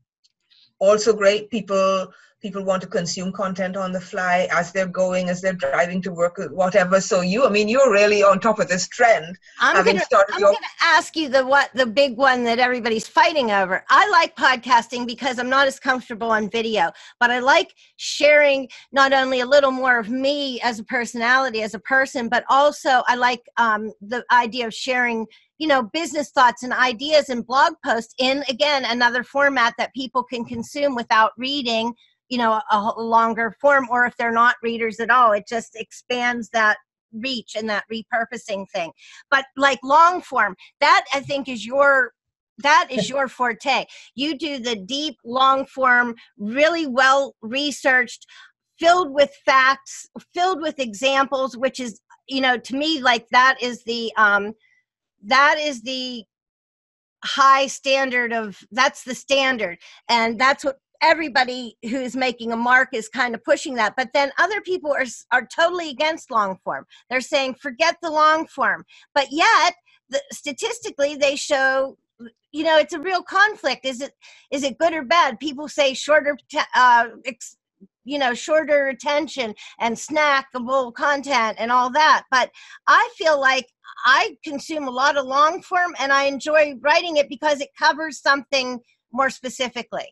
Also 0.80 1.13
great 1.13 1.49
people 1.49 2.12
people 2.41 2.63
want 2.65 2.82
to 2.82 2.88
consume 2.89 3.32
content 3.32 3.78
on 3.78 3.93
the 3.93 4.02
fly 4.02 4.49
as 4.52 4.73
they're 4.73 4.86
going 4.86 5.30
as 5.30 5.39
they're 5.39 5.54
driving 5.54 6.02
to 6.02 6.12
work 6.12 6.38
whatever. 6.52 6.99
So 6.99 7.21
you 7.21 7.45
i 7.45 7.49
mean 7.49 7.69
you're 7.69 7.91
really 7.91 8.21
on 8.21 8.39
top 8.39 8.60
of 8.60 8.67
this 8.67 8.88
trend 8.89 9.38
i'm 9.62 9.76
gonna, 9.86 9.99
your- 10.39 10.52
gonna 10.52 10.67
ask 10.82 11.15
you 11.15 11.30
the 11.30 11.45
what 11.45 11.69
the 11.73 11.86
big 11.86 12.17
one 12.17 12.43
that 12.43 12.60
everybody's 12.60 13.08
fighting 13.08 13.52
over. 13.52 13.86
I 13.89 14.10
like 14.10 14.36
podcasting 14.36 15.08
because 15.08 15.39
i'm 15.39 15.49
not 15.49 15.67
as 15.67 15.80
comfortable 15.80 16.30
on 16.32 16.49
video 16.49 16.91
but 17.19 17.32
i 17.32 17.39
like 17.39 17.73
sharing 17.95 18.67
not 18.91 19.13
only 19.13 19.39
a 19.39 19.45
little 19.45 19.71
more 19.71 19.97
of 19.97 20.10
me 20.10 20.60
as 20.62 20.80
a 20.80 20.84
personality 20.84 21.62
as 21.62 21.73
a 21.73 21.80
person 21.80 22.28
but 22.28 22.43
also 22.49 23.04
i 23.08 23.15
like 23.15 23.41
um, 23.58 23.93
the 24.02 24.23
idea 24.32 24.67
of 24.67 24.73
sharing 24.73 25.26
you 25.63 25.69
know 25.69 25.84
business 25.93 26.30
thoughts 26.32 26.63
and 26.63 26.73
ideas 26.73 27.30
and 27.30 27.47
blog 27.47 27.71
posts 27.86 28.13
in 28.19 28.43
again 28.49 28.84
another 28.84 29.23
format 29.23 29.73
that 29.78 29.93
people 29.93 30.21
can 30.21 30.43
consume 30.43 30.93
without 30.93 31.32
reading 31.38 31.93
you 32.28 32.38
know 32.38 32.60
a, 32.69 32.76
a 32.97 33.02
longer 33.02 33.56
form 33.62 33.88
or 33.89 34.06
if 34.06 34.13
they're 34.17 34.34
not 34.34 34.58
readers 34.62 34.99
at 34.99 35.10
all 35.10 35.32
it 35.32 35.45
just 35.47 35.78
expands 35.78 36.49
that 36.49 36.76
reach 37.13 37.56
and 37.56 37.69
that 37.69 37.86
repurposing 37.93 38.65
thing. 38.73 38.91
But 39.30 39.45
like 39.56 39.80
long 39.84 40.21
form 40.21 40.56
that 40.82 41.06
i 41.13 41.21
think 41.21 41.47
is 41.47 41.65
your 41.65 42.12
that 42.60 42.88
is 42.91 43.10
your 43.10 43.28
forte. 43.28 43.86
You 44.13 44.38
do 44.38 44.60
the 44.60 44.76
deep 44.76 45.15
long 45.26 45.65
form 45.65 46.13
really 46.38 46.86
well 46.86 47.36
researched 47.41 48.28
filled 48.78 49.12
with 49.13 49.32
facts 49.45 50.10
filled 50.34 50.62
with 50.62 50.78
examples 50.80 51.56
which 51.56 51.80
is 51.80 52.02
you 52.28 52.41
know 52.41 52.58
to 52.58 52.76
me 52.76 53.02
like 53.02 53.28
that 53.30 53.56
is 53.62 53.84
the 53.86 54.12
um 54.17 54.54
that 55.24 55.58
is 55.60 55.82
the 55.82 56.24
high 57.24 57.68
standard 57.68 58.34
of 58.34 58.62
that's 58.72 59.04
the 59.04 59.16
standard 59.16 59.78
and 60.10 60.40
that's 60.40 60.64
what 60.66 60.80
everybody 61.02 61.78
who's 61.84 62.16
making 62.16 62.52
a 62.52 62.58
mark 62.58 62.90
is 62.94 63.08
kind 63.10 63.34
of 63.34 63.44
pushing 63.44 63.76
that 63.76 63.96
but 63.96 64.10
then 64.14 64.32
other 64.38 64.62
people 64.62 64.92
are 64.92 65.06
are 65.32 65.46
totally 65.46 65.90
against 65.90 66.32
long 66.32 66.58
form. 66.64 66.86
They're 67.10 67.22
saying 67.22 67.56
forget 67.56 67.98
the 68.02 68.12
long 68.12 68.48
form. 68.48 68.86
But 69.14 69.28
yet 69.32 69.76
the, 70.10 70.22
statistically 70.32 71.16
they 71.16 71.36
show 71.36 71.98
you 72.52 72.64
know 72.64 72.78
it's 72.78 72.94
a 72.94 73.00
real 73.00 73.24
conflict. 73.24 73.86
Is 73.86 74.02
it 74.02 74.14
is 74.52 74.64
it 74.64 74.78
good 74.78 74.94
or 74.94 75.04
bad? 75.04 75.40
People 75.40 75.68
say 75.68 75.94
shorter 75.94 76.38
uh, 76.76 77.08
ex, 77.26 77.58
you 78.04 78.18
know 78.18 78.34
shorter 78.34 78.88
attention 78.88 79.54
and 79.80 79.96
snackable 79.96 80.94
content 80.94 81.58
and 81.60 81.72
all 81.72 81.89
that 81.92 82.24
but 82.32 82.50
i 82.88 83.10
feel 83.16 83.39
like 83.39 83.68
i 84.06 84.36
consume 84.44 84.88
a 84.88 84.92
lot 84.92 85.18
of 85.18 85.26
long 85.26 85.62
form 85.62 85.94
and 86.00 86.12
i 86.12 86.24
enjoy 86.24 86.74
writing 86.82 87.18
it 87.18 87.30
because 87.30 87.62
it 87.62 87.70
covers 87.78 88.22
something 88.22 88.80
more 89.12 89.30
specifically 89.30 90.08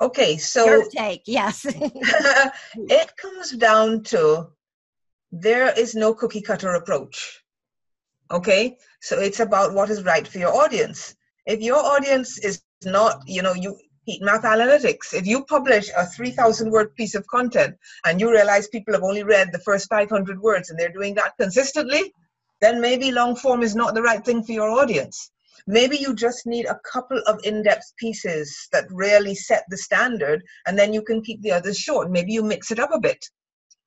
Okay, 0.00 0.36
so 0.36 0.64
your 0.64 0.88
take, 0.90 1.22
yes. 1.26 1.66
it 1.74 3.16
comes 3.16 3.50
down 3.52 4.04
to 4.04 4.46
there 5.32 5.76
is 5.76 5.94
no 5.94 6.14
cookie 6.14 6.40
cutter 6.40 6.74
approach. 6.74 7.42
Okay, 8.30 8.76
so 9.00 9.18
it's 9.18 9.40
about 9.40 9.74
what 9.74 9.90
is 9.90 10.04
right 10.04 10.26
for 10.26 10.38
your 10.38 10.54
audience. 10.54 11.16
If 11.46 11.60
your 11.60 11.78
audience 11.78 12.38
is 12.38 12.62
not, 12.84 13.22
you 13.26 13.42
know, 13.42 13.54
you 13.54 13.76
heat 14.08 14.22
map 14.22 14.42
analytics. 14.42 15.12
If 15.12 15.26
you 15.26 15.44
publish 15.44 15.90
a 15.94 16.06
3,000 16.06 16.70
word 16.70 16.94
piece 16.94 17.14
of 17.14 17.26
content 17.26 17.76
and 18.06 18.18
you 18.18 18.30
realize 18.30 18.66
people 18.66 18.94
have 18.94 19.02
only 19.02 19.22
read 19.22 19.52
the 19.52 19.58
first 19.58 19.86
500 19.90 20.40
words 20.40 20.70
and 20.70 20.78
they're 20.78 20.98
doing 20.98 21.14
that 21.16 21.36
consistently, 21.38 22.14
then 22.62 22.80
maybe 22.80 23.12
long 23.12 23.36
form 23.36 23.62
is 23.62 23.76
not 23.76 23.94
the 23.94 24.00
right 24.02 24.24
thing 24.24 24.42
for 24.42 24.52
your 24.52 24.70
audience. 24.70 25.30
Maybe 25.66 25.98
you 25.98 26.14
just 26.14 26.46
need 26.46 26.64
a 26.64 26.80
couple 26.90 27.20
of 27.26 27.38
in-depth 27.44 27.92
pieces 27.98 28.68
that 28.72 28.86
really 28.90 29.34
set 29.34 29.64
the 29.68 29.76
standard, 29.76 30.42
and 30.66 30.78
then 30.78 30.94
you 30.94 31.02
can 31.02 31.20
keep 31.20 31.42
the 31.42 31.52
others 31.52 31.78
short. 31.78 32.10
Maybe 32.10 32.32
you 32.32 32.42
mix 32.42 32.70
it 32.70 32.78
up 32.78 32.90
a 32.94 32.98
bit. 32.98 33.22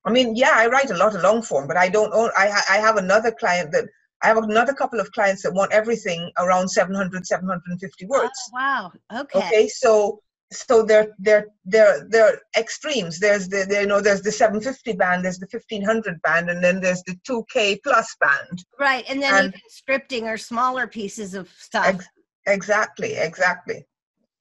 I 0.04 0.12
mean, 0.12 0.36
yeah, 0.36 0.52
I 0.54 0.68
write 0.68 0.90
a 0.90 0.96
lot 0.96 1.16
of 1.16 1.22
long 1.22 1.42
form, 1.42 1.66
but 1.66 1.76
I 1.76 1.88
don't 1.88 2.14
own. 2.14 2.30
I 2.36 2.46
I 2.70 2.76
have 2.76 2.96
another 2.98 3.32
client 3.32 3.72
that 3.72 3.86
I 4.22 4.28
have 4.28 4.36
another 4.38 4.72
couple 4.72 5.00
of 5.00 5.10
clients 5.12 5.42
that 5.42 5.52
want 5.52 5.72
everything 5.72 6.30
around 6.38 6.68
700, 6.68 7.26
750 7.26 8.06
words. 8.06 8.24
Oh, 8.24 8.50
wow. 8.52 8.92
Okay. 9.20 9.38
Okay. 9.38 9.68
So 9.68 10.20
so 10.52 10.82
they're 10.82 11.08
they're 11.18 11.46
they're 11.64 12.06
they're 12.08 12.40
extremes 12.56 13.18
there's 13.18 13.48
the, 13.48 13.64
the, 13.68 13.80
you 13.80 13.86
know 13.86 14.00
there's 14.00 14.22
the 14.22 14.30
750 14.30 14.92
band 14.92 15.24
there's 15.24 15.38
the 15.38 15.48
1500 15.50 16.20
band 16.22 16.50
and 16.50 16.62
then 16.62 16.80
there's 16.80 17.02
the 17.04 17.16
2k 17.28 17.78
plus 17.82 18.14
band 18.20 18.64
right 18.78 19.04
and 19.08 19.22
then 19.22 19.34
and 19.34 19.48
even 19.48 19.60
scripting 19.70 20.22
or 20.24 20.36
smaller 20.36 20.86
pieces 20.86 21.34
of 21.34 21.48
stuff 21.58 21.86
ex- 21.86 22.08
exactly 22.46 23.14
exactly 23.14 23.86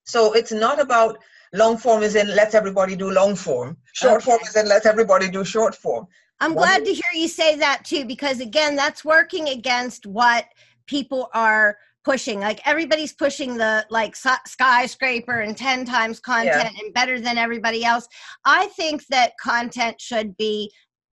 so 0.05 0.33
it's 0.33 0.51
not 0.51 0.81
about 0.81 1.17
long 1.53 1.77
form 1.77 2.03
is 2.03 2.15
in 2.15 2.27
let's 2.35 2.55
everybody 2.55 2.95
do 2.95 3.09
long 3.09 3.35
form 3.35 3.77
short 3.93 4.21
okay. 4.21 4.25
form 4.25 4.39
is 4.43 4.55
in 4.55 4.67
let's 4.67 4.85
everybody 4.85 5.29
do 5.29 5.43
short 5.43 5.75
form 5.75 6.05
i'm 6.41 6.53
what 6.53 6.65
glad 6.65 6.85
to 6.85 6.93
hear 6.93 7.13
you 7.13 7.27
say 7.27 7.55
that 7.55 7.83
too 7.85 8.05
because 8.05 8.39
again 8.39 8.75
that's 8.75 9.05
working 9.05 9.49
against 9.49 10.05
what 10.05 10.45
people 10.87 11.29
are 11.33 11.77
pushing. 12.03 12.39
Like 12.39 12.65
everybody's 12.65 13.13
pushing 13.13 13.57
the 13.57 13.85
like 13.89 14.15
skyscraper 14.15 15.41
and 15.41 15.55
10 15.55 15.85
times 15.85 16.19
content 16.19 16.71
yeah. 16.73 16.83
and 16.83 16.93
better 16.93 17.19
than 17.19 17.37
everybody 17.37 17.85
else. 17.85 18.07
I 18.45 18.67
think 18.67 19.05
that 19.07 19.33
content 19.41 19.99
should 19.99 20.35
be 20.37 20.71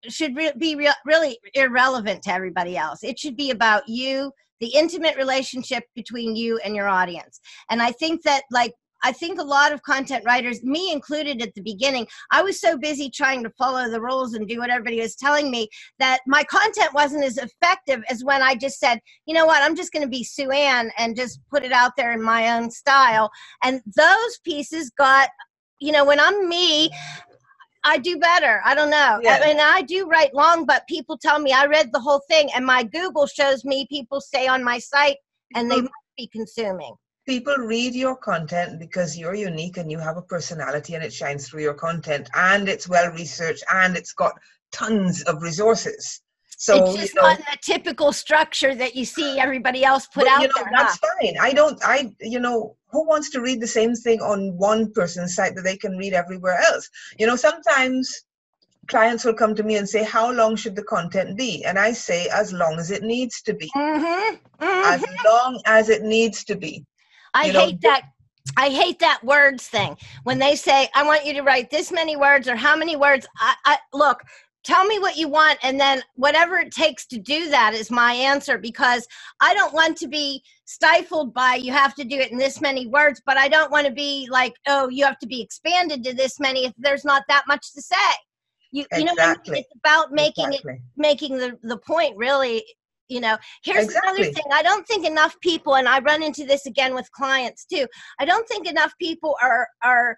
should 0.08 0.36
re- 0.36 0.52
be 0.58 0.74
re- 0.74 0.92
really 1.06 1.38
irrelevant 1.54 2.22
to 2.24 2.32
everybody 2.32 2.76
else. 2.76 3.04
It 3.04 3.18
should 3.18 3.36
be 3.36 3.50
about 3.50 3.88
you 3.88 4.32
the 4.60 4.74
intimate 4.74 5.16
relationship 5.16 5.84
between 5.94 6.34
you 6.36 6.58
and 6.64 6.74
your 6.74 6.88
audience. 6.88 7.40
And 7.70 7.82
i 7.82 7.92
think 7.92 8.22
that 8.22 8.42
like 8.50 8.72
I 9.02 9.12
think 9.12 9.38
a 9.38 9.44
lot 9.44 9.72
of 9.72 9.82
content 9.82 10.24
writers, 10.24 10.62
me 10.62 10.92
included 10.92 11.42
at 11.42 11.54
the 11.54 11.62
beginning, 11.62 12.06
I 12.30 12.42
was 12.42 12.60
so 12.60 12.76
busy 12.78 13.10
trying 13.10 13.42
to 13.42 13.50
follow 13.50 13.88
the 13.90 14.00
rules 14.00 14.34
and 14.34 14.48
do 14.48 14.58
what 14.58 14.70
everybody 14.70 15.00
was 15.00 15.16
telling 15.16 15.50
me 15.50 15.68
that 15.98 16.20
my 16.26 16.44
content 16.44 16.94
wasn't 16.94 17.24
as 17.24 17.38
effective 17.38 18.02
as 18.08 18.24
when 18.24 18.42
I 18.42 18.54
just 18.54 18.78
said, 18.78 19.00
you 19.26 19.34
know 19.34 19.46
what, 19.46 19.62
I'm 19.62 19.76
just 19.76 19.92
going 19.92 20.04
to 20.04 20.08
be 20.08 20.24
Sue 20.24 20.50
Ann 20.50 20.90
and 20.98 21.16
just 21.16 21.40
put 21.50 21.64
it 21.64 21.72
out 21.72 21.92
there 21.96 22.12
in 22.12 22.22
my 22.22 22.56
own 22.56 22.70
style. 22.70 23.30
And 23.62 23.80
those 23.96 24.38
pieces 24.44 24.90
got, 24.90 25.28
you 25.80 25.92
know, 25.92 26.04
when 26.04 26.20
I'm 26.20 26.48
me, 26.48 26.90
I 27.84 27.98
do 27.98 28.16
better. 28.18 28.62
I 28.64 28.74
don't 28.76 28.90
know. 28.90 29.18
Yeah. 29.22 29.40
I 29.42 29.46
mean, 29.46 29.60
I 29.60 29.82
do 29.82 30.06
write 30.06 30.34
long, 30.34 30.64
but 30.66 30.86
people 30.86 31.18
tell 31.18 31.40
me 31.40 31.52
I 31.52 31.66
read 31.66 31.90
the 31.92 31.98
whole 31.98 32.22
thing, 32.28 32.48
and 32.54 32.64
my 32.64 32.84
Google 32.84 33.26
shows 33.26 33.64
me 33.64 33.86
people 33.90 34.20
stay 34.20 34.46
on 34.46 34.62
my 34.62 34.78
site 34.78 35.16
and 35.54 35.68
they 35.70 35.76
mm-hmm. 35.76 35.84
must 35.84 36.16
be 36.16 36.28
consuming 36.28 36.94
people 37.26 37.54
read 37.56 37.94
your 37.94 38.16
content 38.16 38.78
because 38.78 39.16
you're 39.16 39.34
unique 39.34 39.76
and 39.76 39.90
you 39.90 39.98
have 39.98 40.16
a 40.16 40.22
personality 40.22 40.94
and 40.94 41.04
it 41.04 41.12
shines 41.12 41.48
through 41.48 41.62
your 41.62 41.74
content 41.74 42.28
and 42.34 42.68
it's 42.68 42.88
well 42.88 43.10
researched 43.12 43.64
and 43.72 43.96
it's 43.96 44.12
got 44.12 44.32
tons 44.72 45.22
of 45.22 45.42
resources 45.42 46.22
so 46.62 46.84
it's 46.84 46.94
just 46.94 47.14
you 47.14 47.20
know, 47.20 47.28
not 47.28 47.38
the 47.38 47.58
typical 47.60 48.12
structure 48.12 48.72
that 48.72 48.94
you 48.94 49.04
see 49.04 49.40
everybody 49.40 49.84
else 49.84 50.06
put 50.06 50.28
out 50.28 50.42
you 50.42 50.46
know, 50.46 50.54
there. 50.54 50.70
That's 50.72 50.96
huh? 51.02 51.08
fine. 51.20 51.34
I 51.40 51.52
don't. 51.52 51.76
I 51.84 52.14
you 52.20 52.38
know 52.38 52.76
who 52.92 53.04
wants 53.04 53.30
to 53.30 53.40
read 53.40 53.60
the 53.60 53.66
same 53.66 53.96
thing 53.96 54.20
on 54.20 54.56
one 54.56 54.92
person's 54.92 55.34
site 55.34 55.56
that 55.56 55.62
they 55.62 55.76
can 55.76 55.96
read 55.96 56.12
everywhere 56.12 56.56
else? 56.58 56.88
You 57.18 57.26
know, 57.26 57.34
sometimes 57.34 58.26
clients 58.86 59.24
will 59.24 59.34
come 59.34 59.56
to 59.56 59.64
me 59.64 59.74
and 59.74 59.88
say, 59.88 60.04
"How 60.04 60.30
long 60.30 60.54
should 60.54 60.76
the 60.76 60.84
content 60.84 61.36
be?" 61.36 61.64
And 61.64 61.80
I 61.80 61.92
say, 61.92 62.28
"As 62.28 62.52
long 62.52 62.78
as 62.78 62.92
it 62.92 63.02
needs 63.02 63.42
to 63.42 63.54
be. 63.54 63.68
Mm-hmm. 63.74 64.36
Mm-hmm. 64.64 64.92
As 64.94 65.04
long 65.24 65.60
as 65.66 65.88
it 65.88 66.02
needs 66.02 66.44
to 66.44 66.54
be." 66.54 66.84
I 67.34 67.46
you 67.46 67.52
hate 67.52 67.82
know, 67.82 67.90
that. 67.90 68.02
I 68.56 68.70
hate 68.70 68.98
that 68.98 69.22
words 69.22 69.68
thing. 69.68 69.96
When 70.24 70.38
they 70.38 70.56
say, 70.56 70.88
I 70.94 71.04
want 71.04 71.24
you 71.24 71.32
to 71.34 71.42
write 71.42 71.70
this 71.70 71.92
many 71.92 72.16
words 72.16 72.48
or 72.48 72.56
how 72.56 72.76
many 72.76 72.96
words, 72.96 73.26
I, 73.38 73.54
I 73.64 73.78
look, 73.92 74.20
tell 74.64 74.84
me 74.84 74.98
what 74.98 75.16
you 75.16 75.28
want 75.28 75.58
and 75.62 75.78
then 75.78 76.02
whatever 76.14 76.58
it 76.58 76.72
takes 76.72 77.06
to 77.06 77.18
do 77.18 77.48
that 77.50 77.74
is 77.74 77.90
my 77.90 78.12
answer 78.12 78.58
because 78.58 79.06
i 79.40 79.52
don't 79.54 79.74
want 79.74 79.96
to 79.96 80.06
be 80.06 80.42
stifled 80.64 81.34
by 81.34 81.54
you 81.54 81.72
have 81.72 81.94
to 81.94 82.04
do 82.04 82.16
it 82.16 82.30
in 82.30 82.38
this 82.38 82.60
many 82.60 82.86
words 82.86 83.20
but 83.26 83.36
i 83.36 83.48
don't 83.48 83.70
want 83.70 83.86
to 83.86 83.92
be 83.92 84.28
like 84.30 84.54
oh 84.66 84.88
you 84.88 85.04
have 85.04 85.18
to 85.18 85.26
be 85.26 85.40
expanded 85.40 86.04
to 86.04 86.14
this 86.14 86.38
many 86.38 86.64
if 86.64 86.72
there's 86.78 87.04
not 87.04 87.22
that 87.28 87.42
much 87.48 87.72
to 87.72 87.82
say 87.82 87.96
you, 88.70 88.84
exactly. 88.84 88.98
you 89.00 89.04
know 89.04 89.14
what 89.14 89.40
I 89.46 89.50
mean? 89.50 89.60
it's 89.60 89.72
about 89.84 90.12
making 90.12 90.46
exactly. 90.46 90.72
it 90.74 90.80
making 90.96 91.38
the, 91.38 91.58
the 91.62 91.78
point 91.78 92.16
really 92.16 92.64
you 93.12 93.20
know 93.20 93.36
here's 93.62 93.84
exactly. 93.84 94.22
another 94.22 94.32
thing 94.32 94.44
i 94.52 94.62
don't 94.62 94.86
think 94.86 95.06
enough 95.06 95.38
people 95.40 95.76
and 95.76 95.88
i 95.88 95.98
run 96.00 96.22
into 96.22 96.44
this 96.44 96.66
again 96.66 96.94
with 96.94 97.10
clients 97.12 97.64
too 97.64 97.86
i 98.18 98.24
don't 98.24 98.48
think 98.48 98.66
enough 98.66 98.92
people 98.98 99.36
are 99.42 99.68
are 99.84 100.16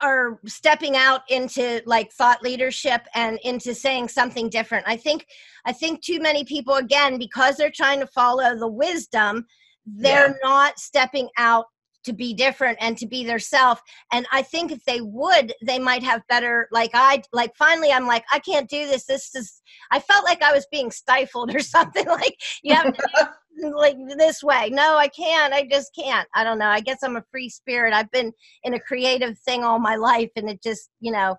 are 0.00 0.38
stepping 0.46 0.96
out 0.96 1.22
into 1.28 1.82
like 1.86 2.12
thought 2.12 2.42
leadership 2.42 3.02
and 3.14 3.38
into 3.42 3.74
saying 3.74 4.08
something 4.08 4.48
different. 4.48 4.84
I 4.86 4.96
think 4.96 5.26
I 5.64 5.72
think 5.72 6.02
too 6.02 6.20
many 6.20 6.44
people 6.44 6.74
again 6.74 7.18
because 7.18 7.56
they're 7.56 7.72
trying 7.74 8.00
to 8.00 8.06
follow 8.06 8.56
the 8.56 8.68
wisdom, 8.68 9.46
they're 9.86 10.28
yeah. 10.28 10.48
not 10.48 10.78
stepping 10.78 11.28
out 11.36 11.66
to 12.08 12.12
be 12.14 12.34
different 12.34 12.78
and 12.80 12.96
to 12.98 13.06
be 13.06 13.24
their 13.24 13.38
self. 13.38 13.80
And 14.12 14.26
i 14.32 14.42
think 14.42 14.72
if 14.72 14.84
they 14.84 15.00
would 15.00 15.54
they 15.62 15.78
might 15.78 16.02
have 16.02 16.26
better 16.28 16.68
like 16.72 16.90
i 16.94 17.22
like 17.32 17.54
finally 17.56 17.92
i'm 17.92 18.06
like 18.06 18.24
i 18.32 18.38
can't 18.38 18.68
do 18.68 18.86
this. 18.86 19.04
This 19.04 19.34
is 19.34 19.62
i 19.92 20.00
felt 20.00 20.24
like 20.24 20.42
i 20.42 20.52
was 20.52 20.66
being 20.72 20.90
stifled 20.90 21.54
or 21.58 21.60
something 21.60 22.06
like 22.06 22.36
you 22.62 22.74
have 22.74 22.92
to 22.92 23.30
like 23.76 23.96
this 24.16 24.42
way. 24.42 24.70
No 24.70 24.96
i 24.96 25.08
can't. 25.08 25.52
I 25.54 25.68
just 25.70 25.94
can't. 25.94 26.28
I 26.34 26.44
don't 26.44 26.58
know. 26.58 26.68
I 26.68 26.80
guess 26.80 27.02
i'm 27.02 27.16
a 27.16 27.24
free 27.30 27.48
spirit. 27.48 27.94
I've 27.94 28.10
been 28.10 28.32
in 28.64 28.74
a 28.74 28.80
creative 28.80 29.38
thing 29.38 29.64
all 29.64 29.78
my 29.78 29.96
life 29.96 30.30
and 30.36 30.48
it 30.50 30.62
just 30.62 30.90
you 31.00 31.12
know. 31.12 31.36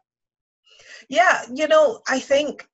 Yeah 1.10 1.44
you 1.54 1.68
know 1.68 2.02
i 2.08 2.20
think 2.20 2.68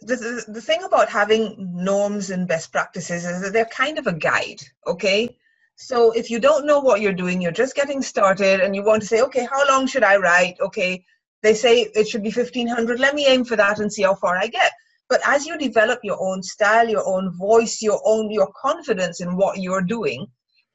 the, 0.00 0.16
the, 0.16 0.52
the 0.52 0.60
thing 0.60 0.84
about 0.84 1.08
having 1.08 1.56
norms 1.58 2.30
and 2.30 2.46
best 2.46 2.70
practices 2.70 3.24
is 3.24 3.42
that 3.42 3.52
they're 3.52 3.64
kind 3.64 3.98
of 3.98 4.06
a 4.06 4.12
guide 4.12 4.62
okay 4.86 5.36
so 5.80 6.10
if 6.10 6.28
you 6.28 6.40
don't 6.40 6.66
know 6.66 6.80
what 6.80 7.00
you're 7.00 7.12
doing, 7.12 7.40
you're 7.40 7.52
just 7.52 7.76
getting 7.76 8.02
started 8.02 8.58
and 8.60 8.74
you 8.74 8.82
want 8.82 9.00
to 9.02 9.06
say, 9.06 9.22
okay, 9.22 9.46
how 9.48 9.66
long 9.68 9.86
should 9.86 10.02
I 10.02 10.16
write? 10.16 10.56
Okay, 10.60 11.04
they 11.44 11.54
say 11.54 11.82
it 11.94 12.08
should 12.08 12.24
be 12.24 12.32
1500. 12.32 12.98
Let 12.98 13.14
me 13.14 13.28
aim 13.28 13.44
for 13.44 13.54
that 13.54 13.78
and 13.78 13.90
see 13.90 14.02
how 14.02 14.16
far 14.16 14.36
I 14.36 14.48
get. 14.48 14.72
But 15.08 15.20
as 15.24 15.46
you 15.46 15.56
develop 15.56 16.00
your 16.02 16.20
own 16.20 16.42
style, 16.42 16.88
your 16.88 17.06
own 17.06 17.32
voice, 17.38 17.80
your 17.80 18.02
own 18.04 18.28
your 18.28 18.50
confidence 18.60 19.20
in 19.20 19.36
what 19.36 19.60
you're 19.60 19.82
doing, 19.82 20.26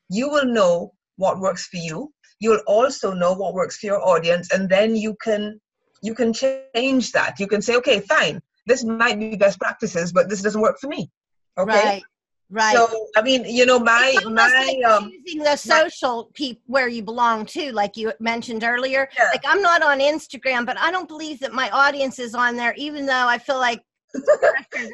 you 0.10 0.30
will 0.30 0.46
know 0.46 0.94
what 1.18 1.42
works 1.42 1.68
for 1.68 1.78
you. 1.78 2.14
You'll 2.40 2.64
also 2.66 3.14
know 3.14 3.34
what 3.34 3.54
works 3.54 3.78
for 3.78 3.88
your 3.88 4.02
audience, 4.08 4.54
and 4.54 4.70
then 4.70 4.96
you 4.96 5.18
can 5.22 5.60
you 6.02 6.16
can 6.16 6.32
change 6.32 7.12
that. 7.12 7.42
You 7.42 7.48
can 7.48 7.62
say, 7.62 7.76
okay, 7.76 8.00
fine, 8.00 8.42
this 8.68 8.86
might 8.86 9.20
be 9.20 9.36
best 9.36 9.60
practices, 9.60 10.14
but 10.14 10.30
this 10.30 10.42
doesn't 10.42 10.62
work 10.62 10.80
for 10.80 10.88
me. 10.88 11.12
Okay. 11.58 11.86
Right. 11.86 12.04
Right. 12.50 12.76
So 12.76 13.08
I 13.16 13.22
mean, 13.22 13.46
you 13.46 13.66
know, 13.66 13.80
my 13.80 14.16
my 14.26 14.32
like 14.32 14.86
um, 14.86 15.12
using 15.26 15.44
the 15.44 15.56
social 15.56 16.32
my, 16.40 16.58
where 16.68 16.88
you 16.88 17.02
belong 17.02 17.46
to, 17.48 17.72
like 17.72 17.98
you 17.98 18.14
mentioned 18.20 18.64
earlier. 18.64 19.10
Yeah. 19.18 19.30
Like 19.32 19.44
I'm 19.46 19.62
not 19.62 19.82
on 19.82 20.00
Instagram, 20.00 20.66
but 20.66 20.78
I 20.78 20.92
don't 20.92 21.08
believe 21.08 21.40
that 21.40 21.54
my 21.54 21.70
audience 21.72 22.20
is 22.20 22.36
on 22.36 22.56
there, 22.56 22.74
even 22.78 23.06
though 23.06 23.28
I 23.28 23.38
feel 23.40 23.58
like 23.58 23.82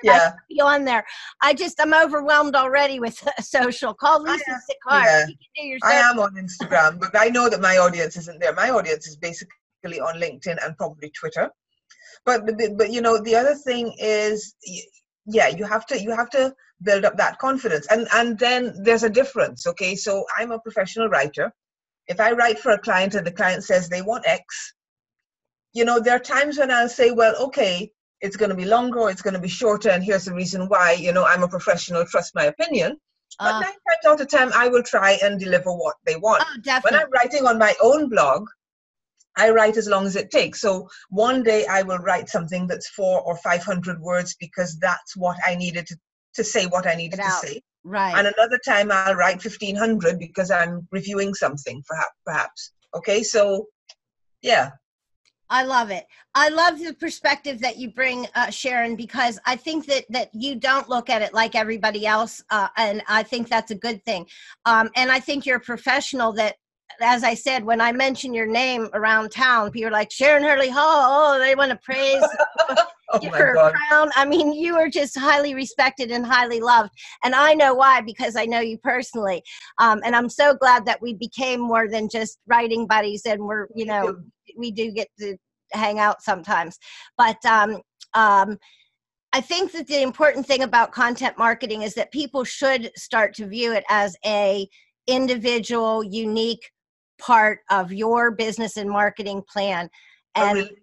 yeah. 0.03 0.31
be 0.49 0.61
on 0.61 0.85
there. 0.85 1.05
I 1.41 1.53
just 1.53 1.79
I'm 1.81 1.93
overwhelmed 1.93 2.55
already 2.55 2.99
with 2.99 3.21
social. 3.41 3.93
Call 3.93 4.23
Lisa 4.23 4.43
Sicard. 4.51 5.27
Yeah. 5.57 5.77
I 5.83 5.93
am 5.93 6.19
on 6.19 6.35
Instagram, 6.35 6.99
but 6.99 7.11
I 7.17 7.29
know 7.29 7.49
that 7.49 7.61
my 7.61 7.77
audience 7.77 8.15
isn't 8.17 8.39
there. 8.39 8.53
My 8.53 8.69
audience 8.69 9.07
is 9.07 9.17
basically 9.17 9.99
on 9.99 10.19
LinkedIn 10.19 10.57
and 10.63 10.77
probably 10.77 11.11
Twitter. 11.11 11.49
But 12.25 12.45
but, 12.45 12.55
but 12.77 12.91
you 12.91 13.01
know 13.01 13.21
the 13.21 13.35
other 13.35 13.55
thing 13.55 13.93
is 13.99 14.55
yeah 15.25 15.47
you 15.47 15.65
have 15.65 15.85
to 15.87 16.01
you 16.01 16.15
have 16.15 16.29
to 16.31 16.53
build 16.83 17.05
up 17.05 17.17
that 17.17 17.39
confidence. 17.39 17.87
And 17.89 18.07
and 18.13 18.37
then 18.37 18.73
there's 18.83 19.03
a 19.03 19.09
difference 19.09 19.67
okay? 19.67 19.95
So 19.95 20.25
i'm 20.37 20.51
a 20.51 20.59
professional 20.59 21.09
writer. 21.09 21.53
If 22.07 22.19
i 22.19 22.31
write 22.31 22.59
for 22.59 22.71
a 22.71 22.79
client 22.79 23.15
and 23.15 23.25
the 23.25 23.31
client 23.31 23.63
says 23.63 23.87
they 23.87 24.01
want 24.01 24.27
x 24.27 24.73
you 25.73 25.85
know 25.85 25.99
there 25.99 26.15
are 26.15 26.19
times 26.19 26.57
when 26.57 26.71
i'll 26.71 26.89
say 26.89 27.11
well 27.11 27.35
okay 27.39 27.91
it's 28.21 28.35
going 28.35 28.49
to 28.49 28.55
be 28.55 28.65
longer 28.65 28.99
or 28.99 29.11
it's 29.11 29.21
going 29.21 29.33
to 29.33 29.39
be 29.39 29.47
shorter 29.47 29.89
and 29.89 30.03
here's 30.03 30.25
the 30.25 30.33
reason 30.33 30.67
why 30.67 30.93
you 30.93 31.13
know 31.13 31.25
i'm 31.25 31.43
a 31.43 31.47
professional 31.47 32.05
trust 32.05 32.35
my 32.35 32.45
opinion. 32.45 32.97
But 33.37 33.55
uh, 33.55 33.59
nine 33.59 33.79
times 33.87 34.05
out 34.07 34.21
of 34.21 34.27
ten 34.27 34.51
i 34.53 34.67
will 34.67 34.83
try 34.83 35.17
and 35.23 35.39
deliver 35.39 35.71
what 35.71 35.95
they 36.05 36.15
want. 36.15 36.43
Oh, 36.45 36.79
when 36.83 36.95
i'm 36.95 37.11
writing 37.11 37.45
on 37.45 37.57
my 37.57 37.75
own 37.81 38.09
blog 38.09 38.47
I 39.37 39.51
write 39.51 39.77
as 39.77 39.87
long 39.87 40.05
as 40.05 40.17
it 40.17 40.31
takes. 40.31 40.59
So 40.59 40.89
one 41.09 41.43
day 41.43 41.65
I 41.65 41.81
will 41.83 41.99
write 41.99 42.27
something 42.27 42.67
that's 42.67 42.89
four 42.89 43.21
or 43.21 43.37
500 43.37 44.01
words 44.01 44.35
because 44.37 44.77
that's 44.79 45.15
what 45.15 45.37
I 45.45 45.55
needed 45.55 45.87
to, 45.87 45.97
to 46.39 46.43
say 46.43 46.65
what 46.65 46.87
I 46.87 46.95
needed 46.95 47.17
to 47.17 47.31
say. 47.31 47.61
Right. 47.83 48.15
And 48.17 48.27
another 48.27 48.59
time 48.65 48.91
I'll 48.91 49.15
write 49.15 49.43
1500 49.43 50.17
because 50.17 50.51
I'm 50.51 50.87
reviewing 50.91 51.33
something 51.33 51.83
perhaps. 51.87 52.15
perhaps. 52.25 52.71
Okay. 52.95 53.23
So 53.23 53.67
yeah. 54.41 54.71
I 55.49 55.63
love 55.63 55.89
it. 55.89 56.05
I 56.35 56.49
love 56.49 56.79
the 56.79 56.93
perspective 56.93 57.59
that 57.61 57.77
you 57.77 57.91
bring, 57.91 58.27
uh, 58.35 58.51
Sharon, 58.51 58.95
because 58.95 59.39
I 59.45 59.55
think 59.55 59.87
that 59.87 60.05
that 60.09 60.29
you 60.31 60.55
don't 60.55 60.87
look 60.87 61.09
at 61.09 61.23
it 61.23 61.33
like 61.33 61.55
everybody 61.55 62.05
else, 62.05 62.43
uh, 62.51 62.67
and 62.77 63.01
I 63.07 63.23
think 63.23 63.49
that's 63.49 63.71
a 63.71 63.75
good 63.75 64.05
thing. 64.05 64.27
Um, 64.65 64.91
and 64.95 65.11
I 65.11 65.19
think 65.19 65.47
you're 65.47 65.57
a 65.57 65.71
professional 65.73 66.31
that 66.33 66.57
as 67.01 67.23
I 67.23 67.33
said, 67.33 67.63
when 67.63 67.81
I 67.81 67.91
mention 67.91 68.33
your 68.33 68.45
name 68.45 68.89
around 68.93 69.31
town, 69.31 69.71
people 69.71 69.89
are 69.89 69.91
like 69.91 70.11
Sharon 70.11 70.43
Hurley 70.43 70.69
Hall. 70.69 71.35
Oh, 71.35 71.39
they 71.39 71.55
want 71.55 71.71
to 71.71 71.77
praise 71.77 72.23
oh 73.09 73.19
give 73.19 73.33
her 73.33 73.55
a 73.55 73.71
crown. 73.71 74.09
I 74.15 74.25
mean, 74.25 74.53
you 74.53 74.75
are 74.75 74.89
just 74.89 75.17
highly 75.17 75.53
respected 75.53 76.11
and 76.11 76.25
highly 76.25 76.59
loved, 76.59 76.91
and 77.23 77.35
I 77.35 77.53
know 77.53 77.73
why 77.73 78.01
because 78.01 78.35
I 78.35 78.45
know 78.45 78.59
you 78.59 78.77
personally. 78.79 79.41
Um, 79.79 80.01
and 80.03 80.15
I'm 80.15 80.29
so 80.29 80.55
glad 80.55 80.85
that 80.85 81.01
we 81.01 81.13
became 81.13 81.59
more 81.59 81.87
than 81.87 82.09
just 82.09 82.39
writing 82.47 82.87
buddies, 82.87 83.23
and 83.25 83.41
we're 83.41 83.67
you 83.75 83.85
know 83.85 84.17
we 84.57 84.71
do 84.71 84.91
get 84.91 85.07
to 85.19 85.37
hang 85.71 85.99
out 85.99 86.21
sometimes. 86.21 86.77
But 87.17 87.43
um, 87.45 87.81
um, 88.13 88.57
I 89.31 89.41
think 89.41 89.71
that 89.73 89.87
the 89.87 90.01
important 90.01 90.45
thing 90.45 90.63
about 90.63 90.91
content 90.91 91.37
marketing 91.37 91.83
is 91.83 91.93
that 91.93 92.11
people 92.11 92.43
should 92.43 92.91
start 92.97 93.35
to 93.35 93.47
view 93.47 93.73
it 93.73 93.83
as 93.89 94.15
a 94.25 94.67
individual, 95.07 96.03
unique 96.03 96.69
part 97.19 97.59
of 97.69 97.91
your 97.91 98.31
business 98.31 98.77
and 98.77 98.89
marketing 98.89 99.43
plan 99.51 99.89
and 100.35 100.59
a, 100.59 100.61
re- 100.63 100.77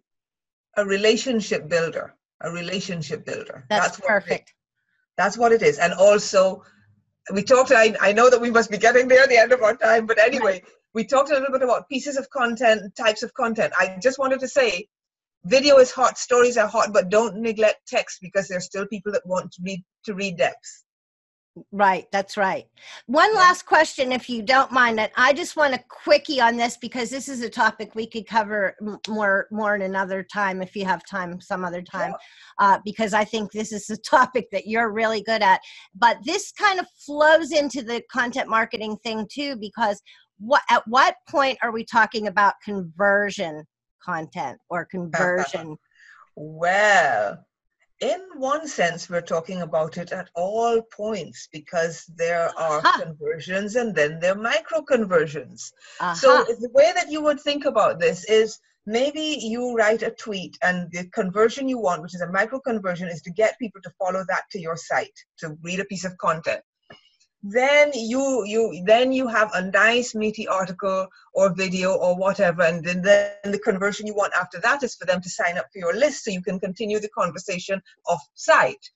a 0.79 0.85
relationship 0.85 1.68
builder 1.68 2.14
a 2.42 2.51
relationship 2.51 3.25
builder. 3.25 3.64
That's, 3.68 3.96
that's 3.96 4.01
perfect. 4.01 4.55
That's 5.16 5.38
what 5.38 5.53
it 5.53 5.62
is. 5.62 5.79
And 5.79 5.92
also 5.94 6.62
we 7.33 7.42
talked 7.42 7.72
I, 7.72 7.96
I 8.01 8.12
know 8.12 8.31
that 8.31 8.40
we 8.40 8.51
must 8.51 8.70
be 8.70 8.79
getting 8.79 9.09
there 9.09 9.22
at 9.22 9.29
the 9.29 9.38
end 9.38 9.53
of 9.53 9.62
our 9.62 9.77
time 9.77 10.07
but 10.07 10.18
anyway 10.18 10.62
we 10.94 11.05
talked 11.05 11.31
a 11.31 11.35
little 11.35 11.53
bit 11.53 11.62
about 11.62 11.88
pieces 11.88 12.16
of 12.16 12.29
content 12.31 12.94
types 12.94 13.22
of 13.22 13.35
content. 13.35 13.72
I 13.79 13.99
just 14.01 14.18
wanted 14.18 14.40
to 14.40 14.49
say 14.49 14.87
video 15.44 15.79
is 15.79 15.90
hot 15.90 16.18
stories 16.18 16.57
are 16.57 16.68
hot 16.68 16.92
but 16.92 17.09
don't 17.09 17.37
neglect 17.37 17.81
text 17.88 18.18
because 18.20 18.49
there's 18.49 18.64
still 18.64 18.87
people 18.87 19.12
that 19.12 19.27
want 19.27 19.51
to 19.53 19.62
read 19.64 19.83
to 20.05 20.14
read 20.14 20.37
depth 20.37 20.85
Right, 21.73 22.07
that's 22.12 22.37
right. 22.37 22.66
One 23.07 23.35
last 23.35 23.64
question, 23.64 24.12
if 24.12 24.29
you 24.29 24.42
don't 24.42 24.73
mind. 24.73 24.99
That 24.99 25.12
I 25.16 25.33
just 25.33 25.57
want 25.57 25.73
a 25.73 25.83
quickie 25.88 26.38
on 26.38 26.59
this 26.59 26.77
because 26.77 27.09
this 27.09 27.31
is 27.31 27.40
a 27.40 27.49
topic 27.49 27.95
we 27.95 28.07
could 28.07 28.27
cover 28.27 28.77
more 29.09 29.47
more 29.51 29.75
in 29.75 29.83
another 29.83 30.23
time 30.23 30.61
if 30.61 30.77
you 30.77 30.85
have 30.85 31.03
time, 31.07 31.40
some 31.40 31.64
other 31.64 31.81
time. 31.81 32.12
Uh, 32.59 32.79
because 32.85 33.14
I 33.14 33.25
think 33.25 33.53
this 33.53 33.73
is 33.73 33.88
a 33.88 33.97
topic 34.11 34.49
that 34.53 34.66
you're 34.66 34.92
really 34.92 35.23
good 35.23 35.42
at. 35.42 35.62
But 35.95 36.19
this 36.25 36.53
kind 36.53 36.79
of 36.79 36.87
flows 37.07 37.53
into 37.53 37.83
the 37.83 38.03
content 38.12 38.51
marketing 38.51 38.99
thing 39.03 39.27
too, 39.33 39.57
because 39.57 40.03
what 40.38 40.62
at 40.69 40.83
what 40.87 41.16
point 41.27 41.57
are 41.62 41.73
we 41.73 41.87
talking 41.87 42.27
about 42.27 42.55
conversion 42.62 43.64
content 44.05 44.59
or 44.69 44.85
conversion? 44.90 45.79
well, 46.37 47.46
in 48.01 48.21
one 48.37 48.69
sense, 48.69 49.09
we're 49.09 49.23
talking 49.23 49.63
about 49.63 49.97
it 49.97 50.13
at 50.13 50.29
all 50.35 50.83
points 50.83 51.49
because 51.53 52.05
there 52.17 52.51
are 52.59 52.79
uh-huh. 52.79 53.03
conversions 53.03 53.77
and 53.77 53.95
then 53.95 54.21
there 54.21 54.33
are 54.33 54.41
micro 54.41 54.83
conversions. 54.83 55.73
Uh-huh. 56.01 56.15
So 56.15 56.45
the 56.45 56.71
way 56.73 56.93
that 56.95 57.11
you 57.11 57.23
would 57.23 57.41
think 57.41 57.65
about 57.65 57.99
this 57.99 58.25
is 58.25 58.59
maybe 58.85 59.39
you 59.41 59.75
write 59.75 60.03
a 60.03 60.11
tweet 60.11 60.59
and 60.63 60.91
the 60.93 61.07
conversion 61.09 61.69
you 61.69 61.79
want, 61.79 62.03
which 62.03 62.15
is 62.15 62.21
a 62.21 62.31
micro 62.31 62.61
conversion, 62.61 63.09
is 63.09 63.23
to 63.23 63.31
get 63.31 63.59
people 63.59 63.81
to 63.83 63.91
follow 63.99 64.25
that 64.29 64.43
to 64.51 64.61
your 64.61 64.77
site 64.77 65.19
to 65.39 65.57
read 65.63 65.81
a 65.81 65.85
piece 65.87 66.05
of 66.05 66.17
content 66.19 66.63
then 67.42 67.92
you 67.94 68.44
you 68.46 68.83
then 68.87 69.12
you 69.12 69.29
have 69.29 69.51
a 69.55 69.62
nice 69.70 70.14
meaty 70.14 70.49
article 70.49 71.07
or 71.35 71.55
video 71.55 71.94
or 71.94 72.16
whatever 72.16 72.62
and 72.62 72.85
then, 72.85 73.33
the 73.44 73.61
conversion 73.62 74.07
you 74.07 74.14
want 74.14 74.33
after 74.35 74.59
that 74.61 74.83
is 74.83 74.94
for 74.94 75.07
them 75.07 75.20
to 75.20 75.31
sign 75.31 75.59
up 75.59 75.66
for 75.72 75.79
your 75.79 75.94
list 75.94 76.25
so 76.25 76.31
you 76.31 76.42
can 76.42 76.59
continue 76.59 76.99
the 76.99 77.09
conversation 77.11 77.81
off 78.09 78.22
site 78.35 78.90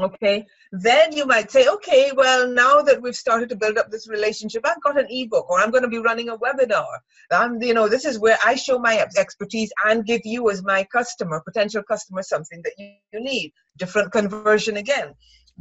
okay? 0.00 0.46
Then 0.70 1.12
you 1.12 1.26
might 1.26 1.50
say 1.50 1.66
okay 1.66 2.12
well 2.14 2.46
now 2.46 2.82
that 2.82 3.02
we've 3.02 3.16
started 3.16 3.48
to 3.48 3.56
build 3.56 3.78
up 3.78 3.90
this 3.90 4.08
relationship 4.08 4.64
i've 4.64 4.82
got 4.82 5.00
an 5.00 5.06
ebook 5.10 5.50
or 5.50 5.58
i'm 5.58 5.70
going 5.70 5.82
to 5.82 5.88
be 5.88 5.98
running 5.98 6.28
a 6.28 6.36
webinar. 6.36 6.86
I'm 7.32 7.60
you 7.60 7.74
know 7.74 7.88
this 7.88 8.04
is 8.04 8.18
where 8.18 8.38
i 8.44 8.54
show 8.54 8.78
my 8.78 9.04
expertise 9.16 9.72
and 9.86 10.06
give 10.06 10.20
you 10.24 10.50
as 10.50 10.62
my 10.62 10.84
customer 10.84 11.42
potential 11.44 11.82
customer 11.82 12.22
something 12.22 12.60
that 12.62 12.74
you, 12.78 12.92
you 13.12 13.20
need. 13.20 13.52
Different 13.76 14.12
conversion 14.12 14.76
again 14.76 15.14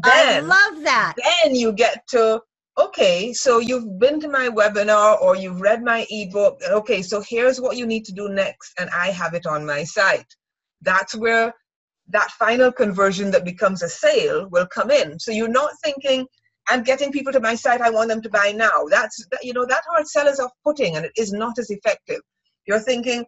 then, 0.03 0.45
I 0.45 0.47
love 0.47 0.83
that. 0.83 1.15
Then 1.43 1.55
you 1.55 1.73
get 1.73 2.07
to, 2.09 2.41
okay, 2.77 3.33
so 3.33 3.59
you've 3.59 3.99
been 3.99 4.19
to 4.19 4.27
my 4.29 4.49
webinar 4.49 5.19
or 5.21 5.35
you've 5.35 5.61
read 5.61 5.83
my 5.83 6.05
ebook. 6.09 6.59
Okay, 6.69 7.01
so 7.01 7.23
here's 7.27 7.59
what 7.59 7.77
you 7.77 7.85
need 7.85 8.05
to 8.05 8.13
do 8.13 8.29
next, 8.29 8.73
and 8.79 8.89
I 8.91 9.07
have 9.07 9.33
it 9.33 9.45
on 9.45 9.65
my 9.65 9.83
site. 9.83 10.27
That's 10.81 11.15
where 11.15 11.53
that 12.09 12.31
final 12.31 12.71
conversion 12.71 13.31
that 13.31 13.43
becomes 13.43 13.83
a 13.83 13.89
sale 13.89 14.47
will 14.49 14.67
come 14.67 14.91
in. 14.91 15.19
So 15.19 15.31
you're 15.31 15.47
not 15.47 15.71
thinking, 15.83 16.25
I'm 16.69 16.83
getting 16.83 17.11
people 17.11 17.33
to 17.33 17.39
my 17.39 17.55
site, 17.55 17.81
I 17.81 17.89
want 17.89 18.09
them 18.09 18.21
to 18.21 18.29
buy 18.29 18.53
now. 18.55 18.85
That's, 18.89 19.25
you 19.41 19.53
know, 19.53 19.65
that 19.65 19.83
hard 19.89 20.07
sell 20.07 20.27
is 20.27 20.39
off 20.39 20.51
putting 20.63 20.95
and 20.95 21.05
it 21.05 21.11
is 21.17 21.31
not 21.31 21.57
as 21.57 21.69
effective. 21.69 22.21
You're 22.65 22.79
thinking, 22.79 23.25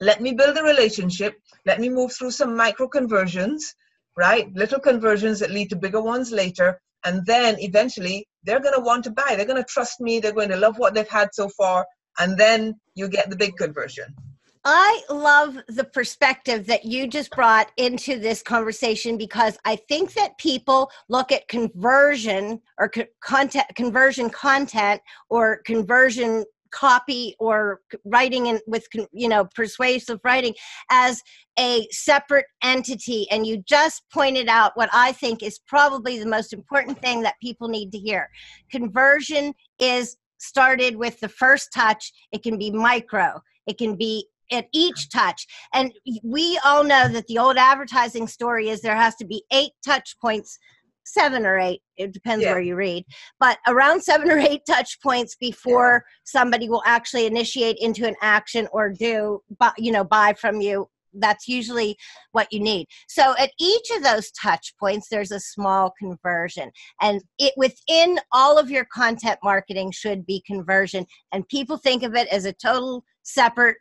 let 0.00 0.20
me 0.20 0.32
build 0.32 0.56
a 0.56 0.62
relationship, 0.62 1.34
let 1.66 1.78
me 1.78 1.88
move 1.88 2.12
through 2.12 2.30
some 2.30 2.56
micro 2.56 2.88
conversions, 2.88 3.74
right? 4.20 4.54
Little 4.54 4.78
conversions 4.78 5.40
that 5.40 5.50
lead 5.50 5.70
to 5.70 5.76
bigger 5.76 6.02
ones 6.02 6.30
later. 6.30 6.78
And 7.04 7.24
then 7.24 7.56
eventually 7.58 8.26
they're 8.44 8.60
going 8.60 8.74
to 8.74 8.80
want 8.80 9.04
to 9.04 9.10
buy. 9.10 9.34
They're 9.34 9.46
going 9.46 9.62
to 9.62 9.68
trust 9.68 9.98
me. 9.98 10.20
They're 10.20 10.34
going 10.40 10.50
to 10.50 10.58
love 10.58 10.76
what 10.76 10.92
they've 10.92 11.08
had 11.08 11.30
so 11.32 11.48
far. 11.48 11.86
And 12.18 12.36
then 12.36 12.78
you 12.94 13.08
get 13.08 13.30
the 13.30 13.36
big 13.36 13.56
conversion. 13.56 14.14
I 14.62 15.00
love 15.08 15.56
the 15.68 15.84
perspective 15.84 16.66
that 16.66 16.84
you 16.84 17.06
just 17.06 17.30
brought 17.30 17.72
into 17.78 18.18
this 18.18 18.42
conversation 18.42 19.16
because 19.16 19.56
I 19.64 19.76
think 19.76 20.12
that 20.12 20.36
people 20.36 20.90
look 21.08 21.32
at 21.32 21.48
conversion 21.48 22.60
or 22.78 22.90
co- 22.90 23.06
content 23.22 23.64
conversion 23.74 24.28
content 24.28 25.00
or 25.30 25.62
conversion 25.64 26.44
copy 26.72 27.34
or 27.38 27.80
writing 28.04 28.46
in 28.46 28.60
with 28.66 28.86
you 29.12 29.28
know 29.28 29.46
persuasive 29.54 30.20
writing 30.24 30.54
as 30.90 31.22
a 31.58 31.86
separate 31.90 32.46
entity. 32.62 33.30
And 33.30 33.46
you 33.46 33.62
just 33.66 34.02
pointed 34.12 34.48
out 34.48 34.72
what 34.76 34.88
i 34.92 35.12
think 35.12 35.42
is 35.42 35.58
probably 35.66 36.18
the 36.18 36.26
most 36.26 36.52
important 36.52 37.00
thing 37.00 37.22
that 37.22 37.34
people 37.42 37.68
need 37.68 37.92
to 37.92 37.98
hear. 37.98 38.28
Conversion 38.70 39.54
is 39.78 40.16
started 40.38 40.96
with 40.96 41.20
the 41.20 41.28
first 41.28 41.72
touch. 41.72 42.12
It 42.32 42.42
can 42.42 42.58
be 42.58 42.70
micro. 42.70 43.42
It 43.66 43.78
can 43.78 43.96
be 43.96 44.26
at 44.50 44.66
each 44.72 45.10
touch. 45.10 45.46
And 45.72 45.92
we 46.24 46.58
all 46.64 46.82
know 46.82 47.08
that 47.08 47.26
the 47.28 47.38
old 47.38 47.56
advertising 47.56 48.26
story 48.26 48.68
is 48.68 48.80
there 48.80 48.96
has 48.96 49.14
to 49.16 49.24
be 49.24 49.44
eight 49.52 49.72
touch 49.84 50.16
points 50.20 50.58
seven 51.04 51.46
or 51.46 51.58
eight 51.58 51.80
it 51.96 52.12
depends 52.12 52.44
yeah. 52.44 52.52
where 52.52 52.60
you 52.60 52.76
read 52.76 53.04
but 53.38 53.58
around 53.66 54.02
seven 54.02 54.30
or 54.30 54.38
eight 54.38 54.62
touch 54.66 55.00
points 55.02 55.36
before 55.40 56.04
yeah. 56.04 56.14
somebody 56.24 56.68
will 56.68 56.82
actually 56.86 57.26
initiate 57.26 57.76
into 57.80 58.06
an 58.06 58.14
action 58.22 58.68
or 58.72 58.90
do 58.90 59.40
you 59.78 59.92
know 59.92 60.04
buy 60.04 60.32
from 60.34 60.60
you 60.60 60.86
that's 61.14 61.48
usually 61.48 61.96
what 62.32 62.46
you 62.52 62.60
need 62.60 62.86
so 63.08 63.34
at 63.38 63.50
each 63.58 63.90
of 63.96 64.02
those 64.02 64.30
touch 64.30 64.74
points 64.78 65.08
there's 65.10 65.32
a 65.32 65.40
small 65.40 65.92
conversion 65.98 66.70
and 67.00 67.20
it 67.38 67.52
within 67.56 68.18
all 68.32 68.58
of 68.58 68.70
your 68.70 68.84
content 68.92 69.38
marketing 69.42 69.90
should 69.90 70.24
be 70.24 70.42
conversion 70.46 71.04
and 71.32 71.48
people 71.48 71.76
think 71.76 72.02
of 72.02 72.14
it 72.14 72.28
as 72.28 72.44
a 72.44 72.52
total 72.52 73.02
separate 73.22 73.76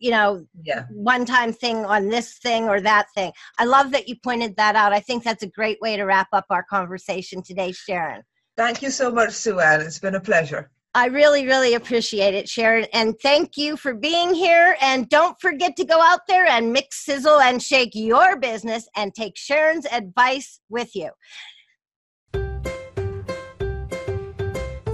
you 0.00 0.10
know 0.10 0.44
yeah. 0.64 0.86
one 0.90 1.24
time 1.24 1.52
thing 1.52 1.84
on 1.84 2.08
this 2.08 2.38
thing 2.38 2.64
or 2.64 2.80
that 2.80 3.06
thing 3.14 3.30
i 3.58 3.64
love 3.64 3.92
that 3.92 4.08
you 4.08 4.16
pointed 4.24 4.56
that 4.56 4.74
out 4.74 4.92
i 4.92 4.98
think 5.00 5.22
that's 5.22 5.42
a 5.44 5.48
great 5.48 5.80
way 5.80 5.96
to 5.96 6.04
wrap 6.04 6.28
up 6.32 6.46
our 6.50 6.64
conversation 6.64 7.42
today 7.42 7.70
sharon 7.70 8.22
thank 8.56 8.82
you 8.82 8.90
so 8.90 9.12
much 9.12 9.30
sue-ann 9.30 9.80
it's 9.80 9.98
been 9.98 10.16
a 10.16 10.20
pleasure 10.20 10.70
I 10.92 11.06
really, 11.06 11.46
really 11.46 11.74
appreciate 11.74 12.34
it, 12.34 12.48
Sharon. 12.48 12.84
And 12.92 13.14
thank 13.20 13.56
you 13.56 13.76
for 13.76 13.94
being 13.94 14.34
here. 14.34 14.76
And 14.80 15.08
don't 15.08 15.40
forget 15.40 15.76
to 15.76 15.84
go 15.84 16.00
out 16.02 16.22
there 16.26 16.44
and 16.46 16.72
mix, 16.72 17.04
sizzle, 17.04 17.40
and 17.40 17.62
shake 17.62 17.92
your 17.94 18.36
business 18.40 18.88
and 18.96 19.14
take 19.14 19.36
Sharon's 19.36 19.86
advice 19.86 20.58
with 20.68 20.96
you. 20.96 21.10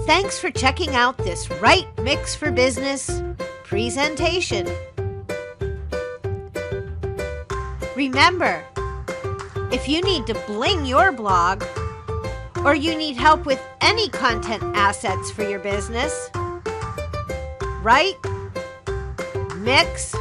Thanks 0.06 0.38
for 0.38 0.50
checking 0.50 0.94
out 0.94 1.16
this 1.16 1.50
Right 1.50 1.88
Mix 2.02 2.34
for 2.34 2.52
Business 2.52 3.22
presentation. 3.64 4.68
Remember, 7.96 8.62
if 9.72 9.88
you 9.88 10.02
need 10.02 10.26
to 10.26 10.34
bling 10.46 10.84
your 10.84 11.12
blog 11.12 11.64
or 12.62 12.74
you 12.74 12.94
need 12.94 13.16
help 13.16 13.46
with 13.46 13.58
any 13.80 14.10
content 14.10 14.62
assets 14.76 15.30
for 15.30 15.48
your 15.48 15.60
business, 15.60 16.30
write 17.80 18.18
Mix 19.56 20.14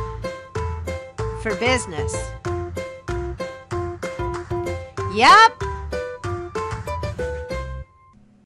for 1.43 1.53
Business. 1.55 2.15
Yep, 5.13 5.64